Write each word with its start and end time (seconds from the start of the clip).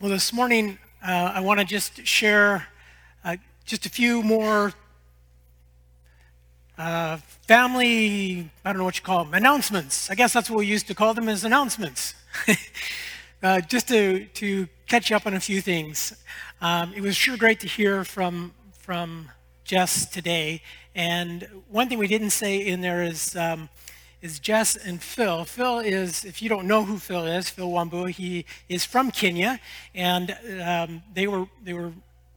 Well, 0.00 0.08
this 0.08 0.32
morning 0.32 0.78
uh, 1.06 1.32
I 1.34 1.40
want 1.40 1.60
to 1.60 1.66
just 1.66 2.06
share 2.06 2.66
uh, 3.22 3.36
just 3.66 3.84
a 3.84 3.90
few 3.90 4.22
more 4.22 4.72
uh, 6.78 7.18
family, 7.46 8.50
I 8.64 8.72
don't 8.72 8.78
know 8.78 8.84
what 8.84 8.96
you 8.96 9.04
call 9.04 9.26
them, 9.26 9.34
announcements. 9.34 10.08
I 10.08 10.14
guess 10.14 10.32
that's 10.32 10.48
what 10.48 10.60
we 10.60 10.64
used 10.64 10.86
to 10.86 10.94
call 10.94 11.12
them 11.12 11.28
as 11.28 11.44
announcements. 11.44 12.14
Uh, 13.42 13.58
just 13.58 13.88
to, 13.88 14.26
to 14.34 14.68
catch 14.86 15.10
up 15.10 15.26
on 15.26 15.32
a 15.32 15.40
few 15.40 15.62
things. 15.62 16.14
Um, 16.60 16.92
it 16.94 17.00
was 17.00 17.16
sure 17.16 17.38
great 17.38 17.58
to 17.60 17.66
hear 17.66 18.04
from, 18.04 18.52
from 18.80 19.30
Jess 19.64 20.04
today. 20.04 20.60
And 20.94 21.48
one 21.70 21.88
thing 21.88 21.98
we 21.98 22.06
didn't 22.06 22.32
say 22.32 22.58
in 22.58 22.82
there 22.82 23.02
is 23.02 23.34
um, 23.36 23.70
is 24.22 24.38
Jess 24.38 24.76
and 24.76 25.02
Phil. 25.02 25.44
Phil 25.44 25.78
is, 25.78 26.24
if 26.24 26.42
you 26.42 26.48
don't 26.48 26.66
know 26.66 26.84
who 26.84 26.98
Phil 26.98 27.26
is, 27.26 27.48
Phil 27.48 27.68
Wambua, 27.68 28.10
he 28.10 28.44
is 28.68 28.84
from 28.84 29.10
Kenya, 29.10 29.60
and 29.94 30.36
um, 30.62 31.02
they 31.14 31.26
were 31.26 31.46
they 31.64 31.72
were 31.72 31.92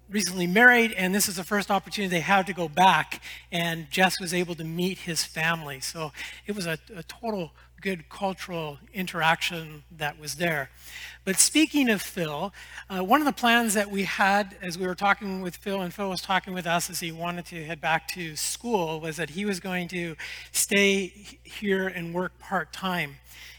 recently 0.10 0.48
married, 0.48 0.92
and 0.94 1.14
this 1.14 1.28
is 1.28 1.38
the 1.38 1.44
first 1.44 1.72
opportunity 1.72 2.10
they 2.10 2.22
had 2.22 2.46
to 2.48 2.54
go 2.54 2.68
back, 2.68 3.22
and 3.52 3.90
Jess 3.90 4.20
was 4.20 4.34
able 4.34 4.56
to 4.56 4.64
meet 4.64 5.00
his 5.00 5.24
family. 5.24 5.80
So 5.80 6.12
it 6.46 6.56
was 6.56 6.66
a, 6.66 6.78
a 6.96 7.04
total 7.04 7.52
good 7.84 8.08
cultural 8.08 8.78
interaction 8.94 9.84
that 9.92 10.18
was 10.18 10.36
there. 10.36 10.70
But 11.26 11.36
speaking 11.36 11.90
of 11.90 12.02
Phil, 12.02 12.54
uh, 12.90 13.04
one 13.04 13.20
of 13.20 13.26
the 13.26 13.34
plans 13.34 13.74
that 13.74 13.92
we 13.92 14.04
had 14.04 14.56
as 14.62 14.78
we 14.80 14.88
were 14.88 14.96
talking 14.96 15.42
with 15.42 15.58
Phil, 15.58 15.82
and 15.82 15.94
Phil 15.94 16.10
was 16.10 16.22
talking 16.22 16.54
with 16.54 16.66
us 16.66 16.90
as 16.90 17.02
he 17.02 17.12
wanted 17.12 17.46
to 17.48 17.62
head 17.66 17.82
back 17.82 18.08
to 18.10 18.38
school, 18.38 19.02
was 19.02 19.18
that 19.18 19.32
he 19.32 19.44
was 19.44 19.60
going 19.60 19.90
to 19.90 20.16
stay 20.54 21.08
here 21.44 21.90
and 21.90 22.14
work 22.14 22.40
part 22.40 22.72
time. 22.72 23.18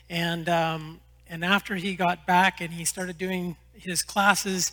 And, 0.09 0.49
um, 0.49 1.01
and 1.29 1.45
after 1.45 1.75
he 1.75 1.95
got 1.95 2.27
back 2.27 2.63
and 2.63 2.73
he 2.73 2.87
started 2.87 3.19
doing 3.19 3.57
his 3.75 4.03
classes, 4.03 4.73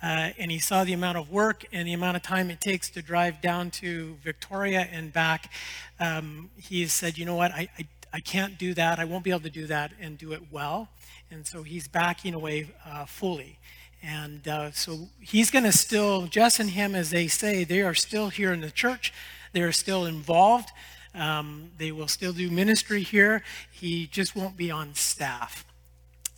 uh, 0.00 0.30
and 0.38 0.52
he 0.52 0.60
saw 0.60 0.84
the 0.84 0.92
amount 0.92 1.18
of 1.18 1.28
work 1.28 1.64
and 1.72 1.88
the 1.88 1.92
amount 1.92 2.16
of 2.16 2.22
time 2.22 2.50
it 2.50 2.60
takes 2.60 2.88
to 2.90 3.02
drive 3.02 3.40
down 3.40 3.70
to 3.70 4.16
Victoria 4.22 4.86
and 4.92 5.12
back. 5.12 5.52
Um, 5.98 6.50
he 6.56 6.86
said, 6.86 7.18
You 7.18 7.24
know 7.24 7.36
what? 7.36 7.50
I, 7.52 7.68
I, 7.78 7.86
I 8.12 8.20
can't 8.20 8.58
do 8.58 8.74
that. 8.74 8.98
I 8.98 9.04
won't 9.04 9.24
be 9.24 9.30
able 9.30 9.40
to 9.40 9.50
do 9.50 9.66
that 9.66 9.92
and 10.00 10.18
do 10.18 10.32
it 10.32 10.42
well. 10.50 10.88
And 11.30 11.46
so 11.46 11.62
he's 11.62 11.88
backing 11.88 12.34
away 12.34 12.70
uh, 12.86 13.06
fully. 13.06 13.58
And 14.02 14.46
uh, 14.46 14.72
so 14.72 15.08
he's 15.20 15.50
going 15.50 15.64
to 15.64 15.72
still, 15.72 16.26
Jess 16.26 16.60
and 16.60 16.70
him, 16.70 16.94
as 16.94 17.10
they 17.10 17.28
say, 17.28 17.64
they 17.64 17.80
are 17.80 17.94
still 17.94 18.28
here 18.28 18.52
in 18.52 18.60
the 18.60 18.70
church. 18.70 19.12
They 19.52 19.62
are 19.62 19.72
still 19.72 20.04
involved. 20.04 20.70
Um, 21.14 21.70
they 21.78 21.92
will 21.92 22.08
still 22.08 22.32
do 22.32 22.50
ministry 22.50 23.02
here. 23.02 23.42
He 23.70 24.06
just 24.06 24.34
won't 24.34 24.56
be 24.56 24.70
on 24.70 24.94
staff. 24.94 25.64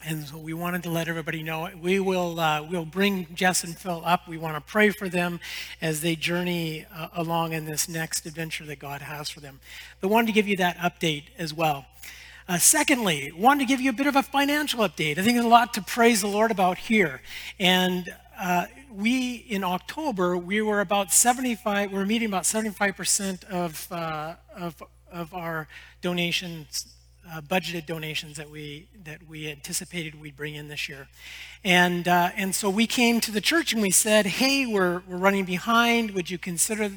And 0.07 0.27
so 0.27 0.37
we 0.37 0.53
wanted 0.53 0.83
to 0.83 0.91
let 0.91 1.09
everybody 1.09 1.43
know 1.43 1.71
we 1.81 1.99
will 1.99 2.39
uh, 2.39 2.63
we'll 2.63 2.85
bring 2.85 3.27
Jess 3.35 3.65
and 3.65 3.75
Phil 3.75 4.03
up. 4.05 4.29
We 4.29 4.37
want 4.37 4.55
to 4.55 4.61
pray 4.61 4.91
for 4.91 5.09
them 5.09 5.41
as 5.81 6.03
they 6.03 6.15
journey 6.15 6.85
uh, 6.95 7.09
along 7.15 7.55
in 7.55 7.65
this 7.65 7.89
next 7.89 8.27
adventure 8.27 8.67
that 8.67 8.79
God 8.79 9.01
has 9.01 9.31
for 9.31 9.41
them. 9.41 9.61
But 10.03 10.09
wanted 10.09 10.27
to 10.27 10.33
give 10.33 10.47
you 10.47 10.59
that 10.59 10.77
update 10.77 11.25
as 11.39 11.55
well. 11.55 11.87
Uh, 12.47 12.59
secondly, 12.59 13.33
wanted 13.35 13.61
to 13.61 13.67
give 13.67 13.81
you 13.81 13.89
a 13.89 13.95
bit 13.95 14.07
of 14.07 14.15
a 14.15 14.23
financial 14.23 14.81
update. 14.81 15.13
I 15.13 15.23
think 15.23 15.37
there's 15.37 15.47
a 15.47 15.49
lot 15.49 15.73
to 15.75 15.83
praise 15.83 16.21
the 16.21 16.29
Lord 16.29 16.51
about 16.51 16.77
here. 16.77 17.23
And 17.59 18.15
uh, 18.39 18.67
we, 18.93 19.37
in 19.37 19.65
October, 19.65 20.37
we 20.37 20.61
were 20.61 20.81
about 20.83 21.13
75, 21.13 21.91
we 21.91 21.97
were 21.97 22.05
meeting 22.05 22.29
about 22.29 22.43
75% 22.43 23.45
of, 23.45 23.91
uh, 23.91 24.35
of, 24.55 24.83
of 25.11 25.33
our 25.33 25.67
donations 26.03 26.95
uh, 27.33 27.41
budgeted 27.41 27.87
donations 27.87 28.37
that 28.37 28.51
we 28.51 28.87
that 29.05 29.29
we 29.29 29.51
anticipated 29.51 30.21
we'd 30.21 30.37
bring 30.37 30.55
in 30.55 30.69
this 30.69 30.89
year, 30.89 31.09
and 31.65 32.07
uh, 32.07 32.31
and 32.37 32.55
so 32.55 32.69
we 32.69 32.87
came 32.87 33.21
to 33.21 33.31
the 33.31 33.41
church 33.41 33.73
and 33.73 33.81
we 33.83 33.91
said, 33.91 34.27
hey, 34.27 34.67
we're 34.67 35.03
we're 35.09 35.17
running 35.17 35.45
behind. 35.45 36.13
Would 36.13 36.31
you 36.31 36.39
consider 36.39 36.91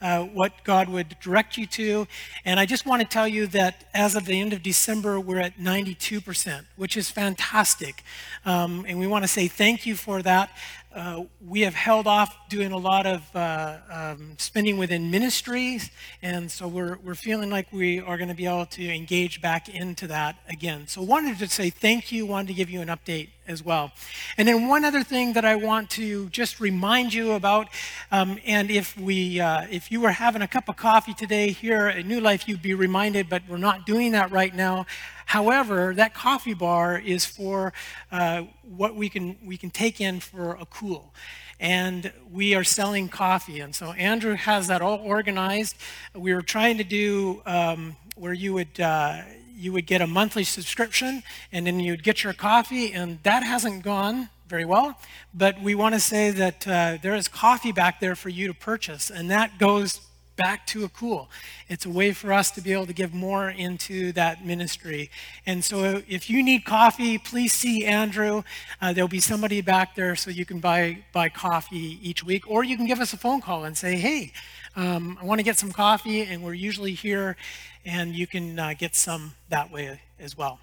uh, 0.00 0.24
what 0.24 0.52
God 0.64 0.88
would 0.88 1.16
direct 1.20 1.56
you 1.56 1.66
to? 1.66 2.06
And 2.44 2.58
I 2.60 2.66
just 2.66 2.86
want 2.86 3.02
to 3.02 3.08
tell 3.08 3.28
you 3.28 3.46
that 3.48 3.84
as 3.94 4.14
of 4.14 4.26
the 4.26 4.40
end 4.40 4.52
of 4.52 4.62
December, 4.62 5.18
we're 5.18 5.40
at 5.40 5.58
92%, 5.58 6.64
which 6.76 6.96
is 6.96 7.10
fantastic, 7.10 8.02
um, 8.44 8.84
and 8.88 8.98
we 8.98 9.06
want 9.06 9.24
to 9.24 9.28
say 9.28 9.48
thank 9.48 9.86
you 9.86 9.94
for 9.94 10.22
that. 10.22 10.50
Uh, 10.98 11.22
we 11.46 11.60
have 11.60 11.74
held 11.74 12.08
off 12.08 12.36
doing 12.48 12.72
a 12.72 12.76
lot 12.76 13.06
of 13.06 13.22
uh, 13.36 13.76
um, 13.88 14.34
spending 14.36 14.76
within 14.78 15.12
ministries, 15.12 15.92
and 16.22 16.50
so 16.50 16.66
we're, 16.66 16.98
we're 17.04 17.14
feeling 17.14 17.50
like 17.50 17.72
we 17.72 18.00
are 18.00 18.16
going 18.16 18.28
to 18.28 18.34
be 18.34 18.46
able 18.46 18.66
to 18.66 18.84
engage 18.92 19.40
back 19.40 19.68
into 19.68 20.08
that 20.08 20.34
again. 20.48 20.88
So, 20.88 21.00
wanted 21.00 21.38
to 21.38 21.48
say 21.48 21.70
thank 21.70 22.10
you, 22.10 22.26
wanted 22.26 22.48
to 22.48 22.54
give 22.54 22.68
you 22.68 22.80
an 22.80 22.88
update 22.88 23.28
as 23.48 23.64
well. 23.64 23.90
And 24.36 24.46
then, 24.46 24.68
one 24.68 24.84
other 24.84 25.02
thing 25.02 25.32
that 25.32 25.44
I 25.44 25.56
want 25.56 25.90
to 25.90 26.28
just 26.28 26.60
remind 26.60 27.12
you 27.14 27.32
about, 27.32 27.68
um, 28.12 28.38
and 28.46 28.70
if, 28.70 28.96
we, 28.96 29.40
uh, 29.40 29.66
if 29.70 29.90
you 29.90 30.00
were 30.00 30.10
having 30.10 30.42
a 30.42 30.48
cup 30.48 30.68
of 30.68 30.76
coffee 30.76 31.14
today 31.14 31.50
here 31.50 31.88
at 31.88 32.06
New 32.06 32.20
Life, 32.20 32.46
you'd 32.46 32.62
be 32.62 32.74
reminded, 32.74 33.28
but 33.28 33.42
we're 33.48 33.56
not 33.56 33.86
doing 33.86 34.12
that 34.12 34.30
right 34.30 34.54
now. 34.54 34.86
However, 35.26 35.92
that 35.94 36.14
coffee 36.14 36.54
bar 36.54 36.98
is 36.98 37.26
for 37.26 37.72
uh, 38.12 38.44
what 38.76 38.94
we 38.94 39.08
can, 39.08 39.36
we 39.44 39.56
can 39.56 39.70
take 39.70 40.00
in 40.00 40.20
for 40.20 40.52
a 40.52 40.66
cool. 40.66 41.12
And 41.60 42.12
we 42.32 42.54
are 42.54 42.64
selling 42.64 43.08
coffee. 43.08 43.60
And 43.60 43.74
so 43.74 43.92
Andrew 43.92 44.34
has 44.34 44.68
that 44.68 44.80
all 44.80 45.00
organized. 45.00 45.76
We 46.14 46.32
were 46.32 46.42
trying 46.42 46.78
to 46.78 46.84
do 46.84 47.42
um, 47.46 47.96
where 48.14 48.32
you 48.32 48.54
would. 48.54 48.80
Uh, 48.80 49.22
you 49.58 49.72
would 49.72 49.86
get 49.86 50.00
a 50.00 50.06
monthly 50.06 50.44
subscription 50.44 51.22
and 51.52 51.66
then 51.66 51.80
you'd 51.80 52.02
get 52.02 52.24
your 52.24 52.32
coffee, 52.32 52.92
and 52.92 53.18
that 53.24 53.42
hasn't 53.42 53.82
gone 53.82 54.28
very 54.48 54.64
well. 54.64 54.98
But 55.34 55.60
we 55.60 55.74
want 55.74 55.94
to 55.94 56.00
say 56.00 56.30
that 56.30 56.66
uh, 56.66 56.98
there 57.02 57.14
is 57.14 57.28
coffee 57.28 57.72
back 57.72 58.00
there 58.00 58.16
for 58.16 58.28
you 58.28 58.46
to 58.46 58.54
purchase, 58.54 59.10
and 59.10 59.30
that 59.30 59.58
goes 59.58 60.00
back 60.38 60.66
to 60.68 60.84
a 60.84 60.88
cool. 60.88 61.28
It's 61.68 61.84
a 61.84 61.90
way 61.90 62.12
for 62.12 62.32
us 62.32 62.50
to 62.52 62.60
be 62.60 62.72
able 62.72 62.86
to 62.86 62.92
give 62.92 63.12
more 63.12 63.50
into 63.50 64.12
that 64.12 64.46
ministry. 64.46 65.10
And 65.44 65.64
so 65.64 66.00
if 66.08 66.30
you 66.30 66.42
need 66.44 66.64
coffee, 66.64 67.18
please 67.18 67.52
see 67.52 67.84
Andrew. 67.84 68.44
Uh, 68.80 68.92
there'll 68.92 69.08
be 69.08 69.20
somebody 69.20 69.60
back 69.60 69.96
there 69.96 70.14
so 70.14 70.30
you 70.30 70.46
can 70.46 70.60
buy, 70.60 71.04
buy 71.12 71.28
coffee 71.28 71.98
each 72.00 72.22
week. 72.24 72.48
Or 72.48 72.62
you 72.62 72.76
can 72.76 72.86
give 72.86 73.00
us 73.00 73.12
a 73.12 73.16
phone 73.16 73.40
call 73.40 73.64
and 73.64 73.76
say, 73.76 73.96
hey, 73.96 74.32
um, 74.78 75.18
I 75.20 75.24
want 75.24 75.40
to 75.40 75.42
get 75.42 75.58
some 75.58 75.72
coffee, 75.72 76.22
and 76.22 76.40
we're 76.40 76.54
usually 76.54 76.92
here, 76.92 77.36
and 77.84 78.14
you 78.14 78.28
can 78.28 78.56
uh, 78.56 78.74
get 78.78 78.94
some 78.94 79.34
that 79.48 79.72
way 79.72 80.00
as 80.20 80.38
well. 80.38 80.60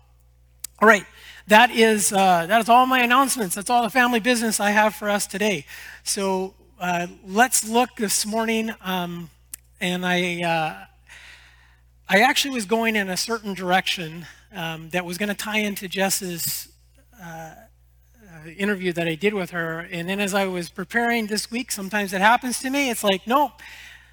All 0.82 0.88
right, 0.88 1.06
that 1.48 1.70
is, 1.70 2.14
uh, 2.14 2.46
that 2.46 2.62
is 2.62 2.70
all 2.70 2.86
my 2.86 3.02
announcements. 3.02 3.56
That's 3.56 3.70
all 3.70 3.84
the 3.84 3.90
family 3.90 4.22
business 4.22 4.62
I 4.62 4.72
have 4.72 4.96
for 4.96 5.10
us 5.10 5.28
today. 5.28 5.66
So 6.04 6.54
uh, 6.80 7.08
let's 7.28 7.68
look 7.68 7.98
this 7.98 8.26
morning. 8.26 8.74
Um, 8.82 9.30
and 9.82 10.06
I, 10.06 10.42
uh, 10.44 10.86
I 12.08 12.22
actually 12.22 12.54
was 12.54 12.66
going 12.66 12.96
in 12.96 13.10
a 13.10 13.18
certain 13.18 13.54
direction 13.54 14.28
um, 14.54 14.92
that 14.92 15.04
was 15.04 15.18
going 15.18 15.28
to 15.28 15.36
tie 15.36 15.60
into 15.60 15.90
Jess's 15.90 16.70
uh, 17.22 17.26
uh, 17.26 18.50
interview 18.58 18.94
that 18.94 19.10
I 19.10 19.16
did 19.16 19.34
with 19.34 19.50
her. 19.50 19.80
And 19.92 20.08
then 20.08 20.22
as 20.22 20.34
I 20.34 20.46
was 20.46 20.70
preparing 20.70 21.28
this 21.28 21.52
week, 21.52 21.70
sometimes 21.70 22.14
it 22.14 22.22
happens 22.22 22.62
to 22.62 22.70
me. 22.70 22.90
It's 22.90 23.04
like, 23.04 23.28
nope, 23.28 23.62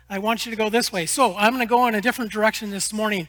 I 0.08 0.18
want 0.18 0.44
you 0.44 0.50
to 0.50 0.56
go 0.56 0.68
this 0.68 0.92
way. 0.92 1.06
So 1.06 1.34
I'm 1.36 1.52
going 1.52 1.66
to 1.66 1.70
go 1.70 1.86
in 1.86 1.94
a 1.94 2.00
different 2.00 2.32
direction 2.32 2.70
this 2.70 2.92
morning. 2.92 3.28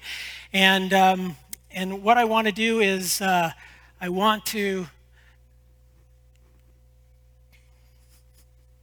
And, 0.52 0.94
um, 0.94 1.38
and 1.72 2.04
what 2.04 2.18
I 2.18 2.26
want 2.26 2.48
to 2.48 2.54
do 2.54 2.80
is 2.80 3.22
uh, 3.22 3.52
I 4.00 4.10
want 4.10 4.46
to. 4.48 4.88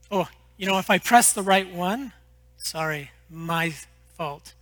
Oh, 0.09 0.27
you 0.57 0.67
know, 0.67 0.77
if 0.77 0.89
I 0.89 0.97
press 0.97 1.31
the 1.31 1.43
right 1.43 1.71
one, 1.73 2.11
sorry 2.57 3.11
my 3.29 3.73
fault. 4.17 4.53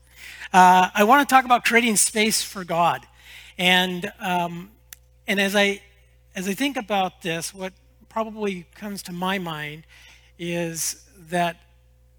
Uh, 0.53 0.89
I 0.93 1.03
want 1.03 1.27
to 1.27 1.33
talk 1.33 1.45
about 1.45 1.65
creating 1.65 1.95
space 1.95 2.41
for 2.41 2.63
God, 2.63 3.05
and 3.57 4.11
um, 4.19 4.71
and 5.27 5.39
as 5.39 5.55
I 5.55 5.81
as 6.35 6.47
I 6.47 6.53
think 6.53 6.77
about 6.77 7.21
this, 7.21 7.53
what 7.53 7.73
probably 8.09 8.65
comes 8.75 9.01
to 9.03 9.11
my 9.11 9.39
mind 9.39 9.85
is 10.37 11.05
that 11.29 11.57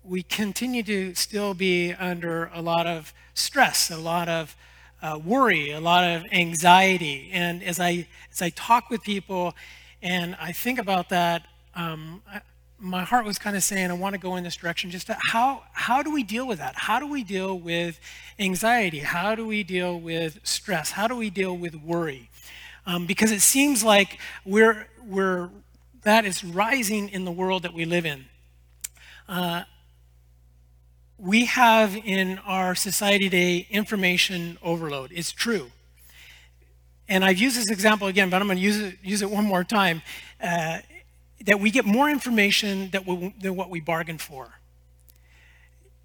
we 0.05 0.23
continue 0.23 0.82
to 0.82 1.14
still 1.14 1.55
be 1.55 1.93
under 1.93 2.50
a 2.55 2.62
lot 2.62 2.87
of 2.87 3.12
stress, 3.35 3.91
a 3.91 3.97
lot 3.97 4.29
of 4.29 4.56
uh, 5.02 5.19
worry, 5.23 5.70
a 5.70 5.81
lot 5.81 6.05
of 6.05 6.25
anxiety, 6.32 7.31
and 7.32 7.62
as 7.62 7.81
I 7.81 8.06
as 8.32 8.43
I 8.43 8.50
talk 8.50 8.91
with 8.91 9.02
people, 9.02 9.55
and 10.02 10.37
I 10.41 10.52
think 10.52 10.79
about 10.79 11.08
that, 11.11 11.47
um, 11.75 12.23
my 12.79 13.05
heart 13.05 13.25
was 13.25 13.38
kind 13.38 13.56
of 13.56 13.62
saying, 13.62 13.91
I 13.91 13.94
want 13.94 14.14
to 14.14 14.19
go 14.19 14.37
in 14.37 14.44
this 14.44 14.56
direction. 14.56 14.91
Just 14.91 15.08
how 15.08 15.62
how 15.73 16.03
do 16.03 16.12
we 16.12 16.23
deal 16.23 16.46
with 16.46 16.58
that? 16.58 16.75
How 16.76 16.99
do 16.99 17.06
we 17.06 17.23
deal 17.23 17.58
with 17.58 18.00
anxiety? 18.38 19.00
How 19.00 19.35
do 19.35 19.46
we 19.46 19.62
deal 19.62 19.99
with 19.99 20.41
stress? 20.43 20.91
How 20.91 21.06
do 21.06 21.17
we 21.17 21.31
deal 21.31 21.56
with 21.56 21.75
worry? 21.75 22.31
Um, 22.87 23.06
because 23.06 23.31
it 23.31 23.41
seems 23.41 23.85
like 23.85 24.19
we're 24.44 24.87
we're 25.06 25.50
that 26.03 26.25
is 26.25 26.43
rising 26.43 27.11
in 27.11 27.25
the 27.25 27.31
world 27.31 27.62
that 27.62 27.75
we 27.75 27.85
live 27.85 28.06
in. 28.06 28.25
Uh, 29.29 29.64
we 31.20 31.44
have 31.44 31.94
in 31.96 32.38
our 32.46 32.75
society 32.75 33.25
today 33.28 33.67
information 33.70 34.56
overload. 34.62 35.12
It's 35.12 35.32
true. 35.32 35.70
And 37.08 37.25
I've 37.25 37.38
used 37.38 37.58
this 37.58 37.70
example 37.70 38.08
again, 38.08 38.31
but 38.31 38.40
I'm 38.40 38.49
going 38.49 38.58
to 38.58 38.64
use 38.64 38.78
it, 38.78 38.96
use 39.02 39.20
it 39.20 39.31
one 39.31 39.44
more 39.44 39.62
time. 39.62 40.00
Uh, 40.43 40.78
that 41.44 41.61
we 41.61 41.70
get 41.70 41.84
more 41.84 42.08
information 42.08 42.90
that 42.90 43.06
we, 43.06 43.34
than 43.40 43.55
what 43.55 43.69
we 43.69 43.81
bargained 43.81 44.22
for. 44.22 44.49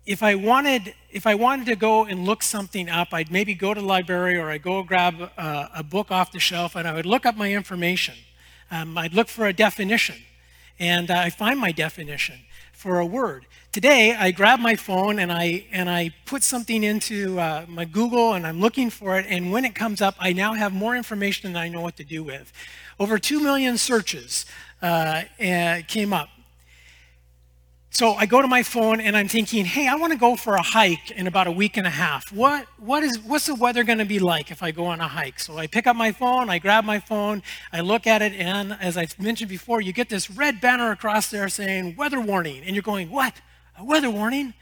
If 0.06 0.22
I 0.22 0.36
wanted, 0.36 0.94
if 1.10 1.26
I 1.26 1.36
wanted 1.36 1.66
to 1.68 1.76
go 1.76 2.06
and 2.06 2.26
look 2.26 2.44
something 2.44 2.90
up, 2.90 3.10
I'd 3.14 3.32
maybe 3.32 3.54
go 3.54 3.74
to 3.74 3.82
the 3.82 3.88
library 3.88 4.36
or 4.36 4.50
I'd 4.50 4.64
go 4.64 4.84
grab 4.84 5.16
a, 5.38 5.70
a 5.76 5.84
book 5.84 6.12
off 6.12 6.32
the 6.32 6.40
shelf 6.40 6.76
and 6.76 6.88
I 6.88 6.94
would 6.94 7.06
look 7.06 7.26
up 7.26 7.38
my 7.38 7.54
information. 7.54 8.16
Um, 8.70 8.98
I'd 8.98 9.14
look 9.14 9.30
for 9.30 9.48
a 9.48 9.54
definition 9.54 10.18
and 10.78 11.10
I 11.10 11.30
find 11.30 11.60
my 11.60 11.72
definition 11.72 12.40
for 12.86 13.00
a 13.00 13.06
word. 13.06 13.48
Today, 13.72 14.16
I 14.16 14.30
grab 14.30 14.60
my 14.60 14.76
phone 14.76 15.18
and 15.18 15.32
I, 15.32 15.66
and 15.72 15.90
I 15.90 16.12
put 16.26 16.44
something 16.44 16.84
into 16.84 17.40
uh, 17.40 17.66
my 17.68 17.84
Google 17.84 18.34
and 18.34 18.46
I'm 18.46 18.62
looking 18.62 18.92
for 18.92 19.18
it, 19.18 19.26
and 19.28 19.52
when 19.52 19.66
it 19.66 19.74
comes 19.74 20.04
up, 20.04 20.14
I 20.20 20.34
now 20.34 20.54
have 20.54 20.72
more 20.72 20.96
information 20.96 21.52
than 21.52 21.60
I 21.60 21.68
know 21.68 21.82
what 21.82 21.98
to 21.98 22.04
do 22.04 22.22
with. 22.22 22.54
Over 23.00 23.18
2 23.18 23.40
million 23.40 23.80
searches 23.80 24.46
uh, 24.84 25.24
came 25.40 26.14
up. 26.14 26.30
So 27.96 28.12
I 28.12 28.26
go 28.26 28.42
to 28.42 28.48
my 28.50 28.62
phone 28.62 29.00
and 29.00 29.16
I'm 29.16 29.30
thinking, 29.30 29.64
hey, 29.64 29.88
I 29.88 29.96
want 29.96 30.12
to 30.12 30.20
go 30.20 30.36
for 30.36 30.56
a 30.56 30.62
hike 30.62 31.12
in 31.12 31.28
about 31.28 31.48
a 31.48 31.52
week 31.52 31.78
and 31.78 31.88
a 31.88 31.90
half. 31.90 32.30
What, 32.30 32.68
what 32.78 33.04
is, 33.04 33.18
what's 33.20 33.46
the 33.46 33.56
weather 33.56 33.86
going 33.86 34.00
to 34.00 34.06
be 34.06 34.20
like 34.20 34.52
if 34.52 34.62
I 34.62 34.72
go 34.72 34.88
on 34.88 35.00
a 35.00 35.08
hike? 35.08 35.40
So 35.40 35.58
I 35.58 35.68
pick 35.68 35.88
up 35.88 35.96
my 35.96 36.12
phone, 36.12 36.50
I 36.50 36.60
grab 36.60 36.84
my 36.84 37.00
phone, 37.00 37.42
I 37.72 37.80
look 37.80 38.06
at 38.06 38.22
it, 38.22 38.34
and 38.34 38.76
as 38.82 38.98
I 38.98 39.08
mentioned 39.18 39.50
before, 39.50 39.80
you 39.80 39.94
get 39.94 40.10
this 40.10 40.30
red 40.30 40.60
banner 40.60 40.92
across 40.92 41.32
there 41.32 41.48
saying 41.48 41.96
weather 41.96 42.20
warning. 42.20 42.64
And 42.66 42.76
you're 42.76 42.84
going, 42.84 43.10
what? 43.10 43.40
A 43.80 43.86
weather 43.86 44.10
warning? 44.10 44.56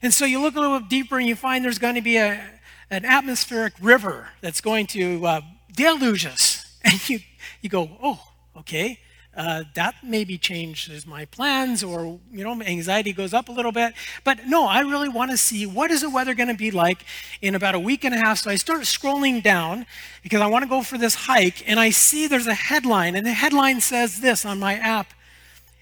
And 0.00 0.14
so 0.14 0.24
you 0.24 0.40
look 0.40 0.54
a 0.54 0.60
little 0.60 0.78
bit 0.78 0.88
deeper 0.88 1.18
and 1.18 1.26
you 1.26 1.34
find 1.34 1.64
there's 1.64 1.80
going 1.80 1.96
to 1.96 2.02
be 2.02 2.18
a, 2.18 2.40
an 2.88 3.04
atmospheric 3.04 3.72
river 3.82 4.28
that's 4.42 4.60
going 4.60 4.86
to 4.88 5.26
uh, 5.26 5.40
deluge 5.74 6.24
us. 6.24 6.66
And 6.82 7.10
you, 7.10 7.18
you 7.60 7.68
go, 7.68 7.90
oh, 8.00 8.28
okay 8.56 9.00
uh, 9.40 9.64
that 9.72 9.94
maybe 10.02 10.36
changes 10.36 11.06
my 11.06 11.24
plans 11.24 11.82
or 11.82 12.20
you 12.30 12.44
know 12.44 12.60
anxiety 12.60 13.10
goes 13.10 13.32
up 13.32 13.48
a 13.48 13.52
little 13.52 13.72
bit. 13.72 13.94
But 14.22 14.46
no 14.46 14.66
i 14.66 14.80
really 14.80 15.08
want 15.08 15.30
to 15.30 15.38
see 15.38 15.64
what 15.64 15.90
is 15.90 16.02
the 16.02 16.10
weather 16.10 16.34
going 16.34 16.50
to 16.50 16.54
be 16.54 16.70
like 16.70 17.06
in 17.40 17.54
about 17.54 17.74
a 17.74 17.80
week 17.80 18.04
and 18.04 18.14
a 18.14 18.18
half. 18.18 18.36
So 18.36 18.50
i 18.50 18.56
start 18.56 18.82
scrolling 18.82 19.42
down 19.42 19.86
because 20.22 20.42
i 20.42 20.46
want 20.46 20.64
to 20.64 20.68
go 20.68 20.82
for 20.82 20.98
this 20.98 21.14
hike 21.14 21.66
and 21.66 21.80
i 21.80 21.88
see 21.88 22.26
there's 22.26 22.46
a 22.46 22.60
headline 22.68 23.16
and 23.16 23.24
the 23.26 23.32
headline 23.32 23.80
says 23.80 24.20
this 24.20 24.44
on 24.44 24.58
my 24.58 24.74
app. 24.74 25.14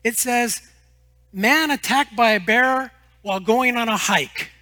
It 0.05 0.17
says 0.17 0.63
man 1.33 1.73
attacked 1.73 2.15
by 2.15 2.31
a 2.31 2.41
bear 2.41 2.93
while 3.23 3.41
going 3.41 3.77
on 3.77 3.89
a 3.89 3.97
hike. 3.97 4.53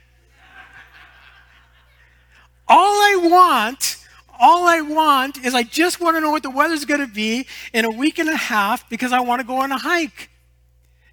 All 2.67 2.79
i 2.79 3.29
want 3.31 4.06
all 4.39 4.67
I 4.67 4.81
want 4.81 5.39
is 5.45 5.55
I 5.55 5.63
just 5.63 6.01
want 6.01 6.17
to 6.17 6.21
know 6.21 6.31
what 6.31 6.43
the 6.43 6.51
weather's 6.51 6.85
going 6.85 7.01
to 7.01 7.13
be 7.13 7.47
in 7.73 7.85
a 7.85 7.91
week 7.91 8.19
and 8.19 8.29
a 8.29 8.37
half 8.37 8.89
because 8.89 9.13
I 9.13 9.21
want 9.21 9.41
to 9.41 9.47
go 9.47 9.57
on 9.57 9.73
a 9.73 9.79
hike. 9.79 10.31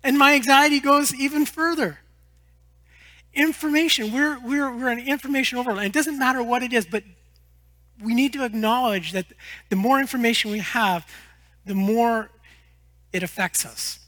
And 0.04 0.18
my 0.18 0.34
anxiety 0.34 0.80
goes 0.80 1.14
even 1.14 1.46
further. 1.46 2.00
Information, 3.34 4.12
we're, 4.12 4.40
we're, 4.40 4.76
we're 4.76 4.90
an 4.90 5.00
information 5.00 5.58
overload. 5.58 5.86
It 5.86 5.94
doesn't 5.94 6.20
matter 6.20 6.44
what 6.44 6.62
it 6.62 6.74
is, 6.74 6.86
but 6.86 7.04
we 8.02 8.14
need 8.14 8.34
to 8.34 8.44
acknowledge 8.44 9.14
that 9.14 9.28
the 9.70 9.76
more 9.76 10.00
information 10.00 10.52
we 10.52 10.60
have, 10.60 11.08
the 11.66 11.74
more 11.74 12.30
it 13.12 13.24
affects 13.24 13.66
us. 13.66 14.00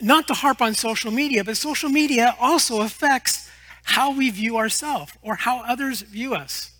Not 0.00 0.26
to 0.28 0.34
harp 0.34 0.60
on 0.60 0.74
social 0.74 1.12
media, 1.12 1.44
but 1.44 1.56
social 1.56 1.88
media 1.88 2.34
also 2.40 2.80
affects 2.80 3.48
how 3.84 4.16
we 4.16 4.30
view 4.30 4.56
ourselves 4.56 5.12
or 5.22 5.36
how 5.36 5.60
others 5.60 6.02
view 6.02 6.34
us 6.34 6.71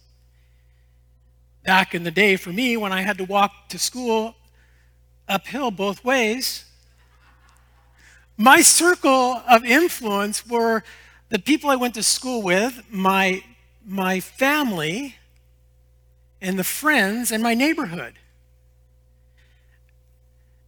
back 1.64 1.94
in 1.94 2.02
the 2.02 2.10
day 2.10 2.36
for 2.36 2.50
me 2.50 2.76
when 2.76 2.92
I 2.92 3.02
had 3.02 3.18
to 3.18 3.24
walk 3.24 3.68
to 3.68 3.78
school 3.78 4.34
uphill 5.28 5.70
both 5.70 6.04
ways, 6.04 6.64
my 8.36 8.60
circle 8.60 9.42
of 9.48 9.64
influence 9.64 10.46
were 10.46 10.82
the 11.28 11.38
people 11.38 11.70
I 11.70 11.76
went 11.76 11.94
to 11.94 12.02
school 12.02 12.42
with, 12.42 12.82
my, 12.90 13.42
my 13.86 14.20
family, 14.20 15.16
and 16.40 16.58
the 16.58 16.64
friends 16.64 17.30
and 17.30 17.42
my 17.42 17.54
neighborhood. 17.54 18.14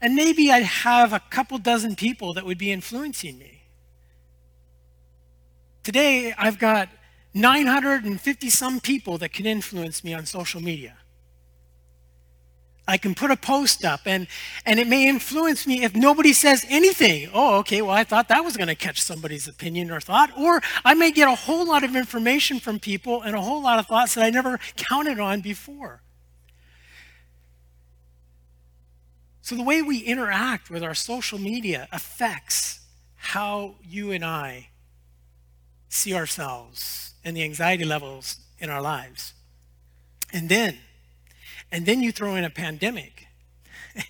And 0.01 0.15
maybe 0.15 0.51
I'd 0.51 0.63
have 0.63 1.13
a 1.13 1.21
couple 1.31 1.59
dozen 1.59 1.97
people 1.97 2.35
that 2.35 2.47
would 2.47 2.59
be 2.59 2.71
influencing 2.71 3.39
me. 3.39 3.63
Today, 5.83 6.35
I've 6.39 6.59
got 6.59 6.89
950 7.35 8.49
some 8.49 8.81
people 8.81 9.19
that 9.19 9.33
can 9.33 9.45
influence 9.45 10.05
me 10.05 10.15
on 10.15 10.25
social 10.25 10.63
media. 10.63 10.97
I 12.87 12.99
can 12.99 13.15
put 13.15 13.31
a 13.31 13.37
post 13.37 13.85
up 13.85 14.03
and, 14.05 14.27
and 14.67 14.79
it 14.79 14.87
may 14.87 15.09
influence 15.09 15.67
me 15.67 15.85
if 15.85 15.97
nobody 15.97 16.33
says 16.35 16.67
anything. 16.69 17.31
Oh, 17.33 17.57
okay, 17.59 17.81
well, 17.81 17.93
I 17.93 18.05
thought 18.05 18.29
that 18.29 18.45
was 18.45 18.57
going 18.57 18.69
to 18.69 18.75
catch 18.75 19.01
somebody's 19.01 19.49
opinion 19.49 19.91
or 19.91 20.01
thought. 20.01 20.31
Or 20.39 20.61
I 20.85 20.93
may 20.95 21.11
get 21.11 21.27
a 21.27 21.35
whole 21.35 21.67
lot 21.67 21.83
of 21.83 21.97
information 21.97 22.61
from 22.61 22.79
people 22.79 23.23
and 23.23 23.35
a 23.35 23.41
whole 23.41 23.63
lot 23.63 23.79
of 23.79 23.87
thoughts 23.87 24.15
that 24.15 24.25
I 24.25 24.31
never 24.31 24.59
counted 24.77 25.19
on 25.19 25.41
before. 25.41 26.03
So 29.41 29.57
the 29.57 29.63
way 29.63 29.81
we 29.83 29.99
interact 29.99 30.71
with 30.71 30.83
our 30.83 30.95
social 30.95 31.39
media 31.39 31.89
affects 31.91 32.81
how 33.17 33.77
you 33.83 34.11
and 34.11 34.25
I 34.25 34.69
see 35.95 36.15
ourselves 36.15 37.15
and 37.25 37.37
the 37.37 37.43
anxiety 37.43 37.85
levels 37.85 38.39
in 38.59 38.69
our 38.69 38.83
lives. 38.83 39.33
And 40.33 40.49
then, 40.49 40.79
and 41.71 41.87
then 41.87 42.03
you 42.03 42.13
throw 42.13 42.35
in 42.35 42.45
a 42.45 42.51
pandemic. 42.51 43.27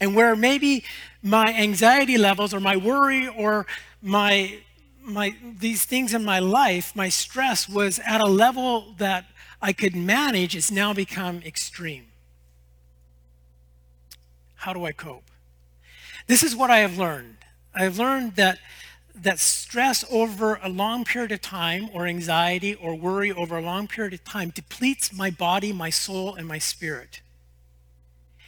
and 0.00 0.14
where 0.14 0.34
maybe 0.34 0.84
my 1.22 1.54
anxiety 1.54 2.18
levels 2.18 2.52
or 2.52 2.60
my 2.60 2.76
worry 2.76 3.28
or 3.28 3.66
my 4.02 4.58
my 5.02 5.34
these 5.58 5.84
things 5.84 6.12
in 6.12 6.22
my 6.22 6.38
life, 6.38 6.94
my 6.94 7.08
stress 7.08 7.66
was 7.66 7.98
at 8.00 8.20
a 8.20 8.26
level 8.26 8.94
that 8.98 9.24
I 9.62 9.72
could 9.72 9.96
manage, 9.96 10.54
it's 10.54 10.70
now 10.70 10.92
become 10.92 11.40
extreme. 11.46 12.06
How 14.56 14.72
do 14.72 14.84
I 14.84 14.92
cope? 14.92 15.30
This 16.26 16.42
is 16.42 16.54
what 16.54 16.70
I 16.70 16.78
have 16.78 16.98
learned. 16.98 17.38
I've 17.74 17.98
learned 17.98 18.36
that 18.36 18.58
that 19.22 19.38
stress 19.38 20.04
over 20.10 20.58
a 20.62 20.68
long 20.68 21.04
period 21.04 21.32
of 21.32 21.40
time, 21.40 21.88
or 21.92 22.06
anxiety 22.06 22.74
or 22.74 22.94
worry 22.94 23.32
over 23.32 23.56
a 23.56 23.62
long 23.62 23.88
period 23.88 24.14
of 24.14 24.24
time, 24.24 24.50
depletes 24.50 25.12
my 25.12 25.30
body, 25.30 25.72
my 25.72 25.90
soul, 25.90 26.34
and 26.34 26.46
my 26.46 26.58
spirit. 26.58 27.20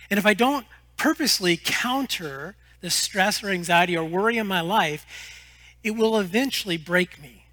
And 0.08 0.18
if 0.18 0.26
I 0.26 0.34
don't 0.34 0.66
purposely 0.96 1.58
counter 1.62 2.56
the 2.80 2.90
stress 2.90 3.42
or 3.42 3.48
anxiety 3.48 3.96
or 3.96 4.04
worry 4.04 4.38
in 4.38 4.46
my 4.46 4.60
life, 4.60 5.06
it 5.82 5.92
will 5.92 6.18
eventually 6.18 6.76
break 6.76 7.20
me. 7.20 7.44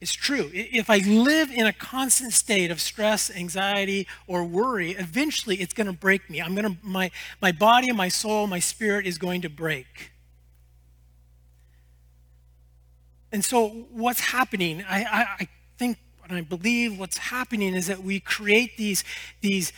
It's 0.00 0.12
true. 0.12 0.50
If 0.52 0.90
I 0.90 0.98
live 0.98 1.50
in 1.50 1.66
a 1.66 1.72
constant 1.72 2.32
state 2.32 2.70
of 2.70 2.80
stress, 2.80 3.30
anxiety, 3.30 4.06
or 4.26 4.44
worry, 4.44 4.92
eventually 4.92 5.56
it's 5.56 5.72
going 5.72 5.86
to 5.86 5.92
break 5.92 6.28
me. 6.28 6.40
I'm 6.40 6.54
going 6.54 6.76
to 6.76 6.76
my 6.82 7.10
my 7.40 7.50
body 7.50 7.90
my 7.92 8.08
soul, 8.08 8.46
my 8.46 8.58
spirit 8.58 9.06
is 9.06 9.16
going 9.16 9.40
to 9.42 9.48
break. 9.48 10.12
And 13.32 13.44
so, 13.44 13.68
what's 13.90 14.20
happening, 14.20 14.84
I, 14.88 15.04
I, 15.04 15.26
I 15.40 15.48
think, 15.78 15.98
and 16.28 16.38
I 16.38 16.42
believe 16.42 16.98
what's 16.98 17.18
happening 17.18 17.74
is 17.74 17.86
that 17.86 18.02
we 18.02 18.20
create 18.20 18.76
these, 18.76 19.04
these, 19.40 19.72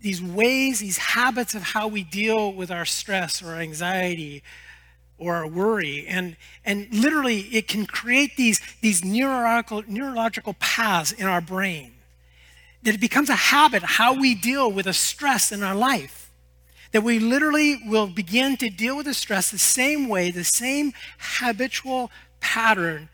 these 0.00 0.22
ways, 0.22 0.80
these 0.80 0.98
habits 0.98 1.54
of 1.54 1.62
how 1.62 1.88
we 1.88 2.02
deal 2.02 2.52
with 2.52 2.70
our 2.70 2.84
stress 2.84 3.42
or 3.42 3.54
anxiety 3.54 4.42
or 5.18 5.34
our 5.34 5.46
worry. 5.46 6.06
And, 6.06 6.36
and 6.64 6.88
literally, 6.92 7.40
it 7.40 7.68
can 7.68 7.86
create 7.86 8.36
these, 8.36 8.60
these 8.80 9.04
neurological, 9.04 9.82
neurological 9.86 10.54
paths 10.54 11.12
in 11.12 11.26
our 11.26 11.40
brain. 11.40 11.94
That 12.84 12.94
it 12.94 13.00
becomes 13.00 13.28
a 13.28 13.34
habit 13.34 13.82
how 13.82 14.14
we 14.18 14.34
deal 14.34 14.70
with 14.70 14.86
a 14.86 14.92
stress 14.92 15.50
in 15.50 15.62
our 15.62 15.74
life. 15.74 16.30
That 16.92 17.02
we 17.02 17.18
literally 17.18 17.80
will 17.86 18.06
begin 18.06 18.56
to 18.58 18.70
deal 18.70 18.96
with 18.96 19.06
the 19.06 19.14
stress 19.14 19.50
the 19.50 19.58
same 19.58 20.08
way, 20.08 20.30
the 20.30 20.44
same 20.44 20.92
habitual 21.18 22.10
pattern 22.40 23.08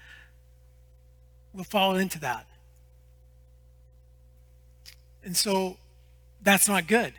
will 1.53 1.65
fall 1.65 1.97
into 1.97 2.19
that. 2.21 2.47
And 5.23 5.37
so 5.37 5.79
that's 6.43 6.69
not 6.69 6.87
good. 6.87 7.15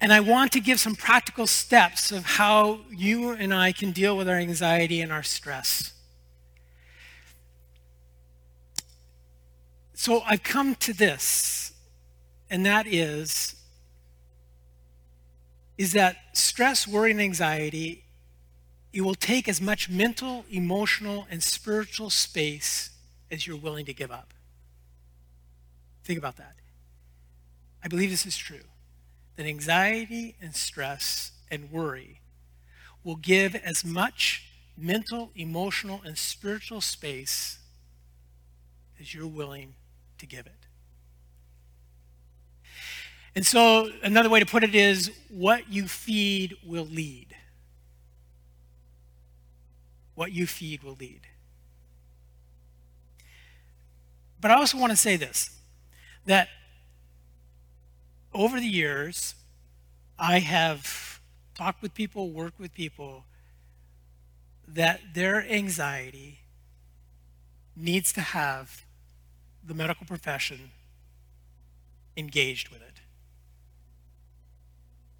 And 0.00 0.12
I 0.12 0.20
want 0.20 0.50
to 0.52 0.60
give 0.60 0.80
some 0.80 0.96
practical 0.96 1.46
steps 1.46 2.10
of 2.10 2.24
how 2.24 2.80
you 2.90 3.30
and 3.30 3.54
I 3.54 3.70
can 3.72 3.92
deal 3.92 4.16
with 4.16 4.28
our 4.28 4.36
anxiety 4.36 5.00
and 5.00 5.12
our 5.12 5.22
stress. 5.22 5.92
So 9.94 10.22
I've 10.22 10.42
come 10.42 10.74
to 10.76 10.92
this, 10.92 11.72
and 12.50 12.66
that 12.66 12.86
is 12.88 13.54
is 15.78 15.92
that 15.92 16.16
stress, 16.32 16.86
worry, 16.86 17.12
and 17.12 17.20
anxiety 17.20 18.04
it 18.92 19.00
will 19.00 19.14
take 19.14 19.48
as 19.48 19.60
much 19.60 19.88
mental, 19.88 20.44
emotional, 20.50 21.26
and 21.30 21.42
spiritual 21.42 22.10
space 22.10 22.90
as 23.30 23.46
you're 23.46 23.56
willing 23.56 23.86
to 23.86 23.94
give 23.94 24.10
up. 24.10 24.34
Think 26.04 26.18
about 26.18 26.36
that. 26.36 26.56
I 27.82 27.88
believe 27.88 28.10
this 28.10 28.26
is 28.26 28.36
true. 28.36 28.64
that 29.36 29.46
anxiety 29.46 30.36
and 30.42 30.54
stress 30.54 31.32
and 31.50 31.72
worry 31.72 32.20
will 33.02 33.16
give 33.16 33.54
as 33.54 33.82
much 33.82 34.44
mental, 34.76 35.30
emotional, 35.34 36.02
and 36.04 36.18
spiritual 36.18 36.82
space 36.82 37.58
as 39.00 39.14
you're 39.14 39.26
willing 39.26 39.74
to 40.18 40.26
give 40.26 40.46
it. 40.46 40.66
And 43.34 43.46
so, 43.46 43.90
another 44.02 44.28
way 44.28 44.40
to 44.40 44.46
put 44.46 44.62
it 44.62 44.74
is 44.74 45.10
what 45.30 45.72
you 45.72 45.88
feed 45.88 46.56
will 46.64 46.84
lead. 46.84 47.31
What 50.14 50.32
you 50.32 50.46
feed 50.46 50.82
will 50.82 50.96
lead. 50.98 51.22
But 54.40 54.50
I 54.50 54.54
also 54.54 54.76
want 54.76 54.90
to 54.90 54.96
say 54.96 55.16
this 55.16 55.50
that 56.26 56.48
over 58.34 58.60
the 58.60 58.66
years, 58.66 59.34
I 60.18 60.38
have 60.38 61.20
talked 61.54 61.82
with 61.82 61.94
people, 61.94 62.30
worked 62.30 62.58
with 62.58 62.72
people, 62.74 63.24
that 64.66 65.00
their 65.14 65.42
anxiety 65.42 66.40
needs 67.76 68.12
to 68.12 68.20
have 68.20 68.84
the 69.64 69.74
medical 69.74 70.06
profession 70.06 70.70
engaged 72.16 72.68
with 72.68 72.82
it. 72.82 73.00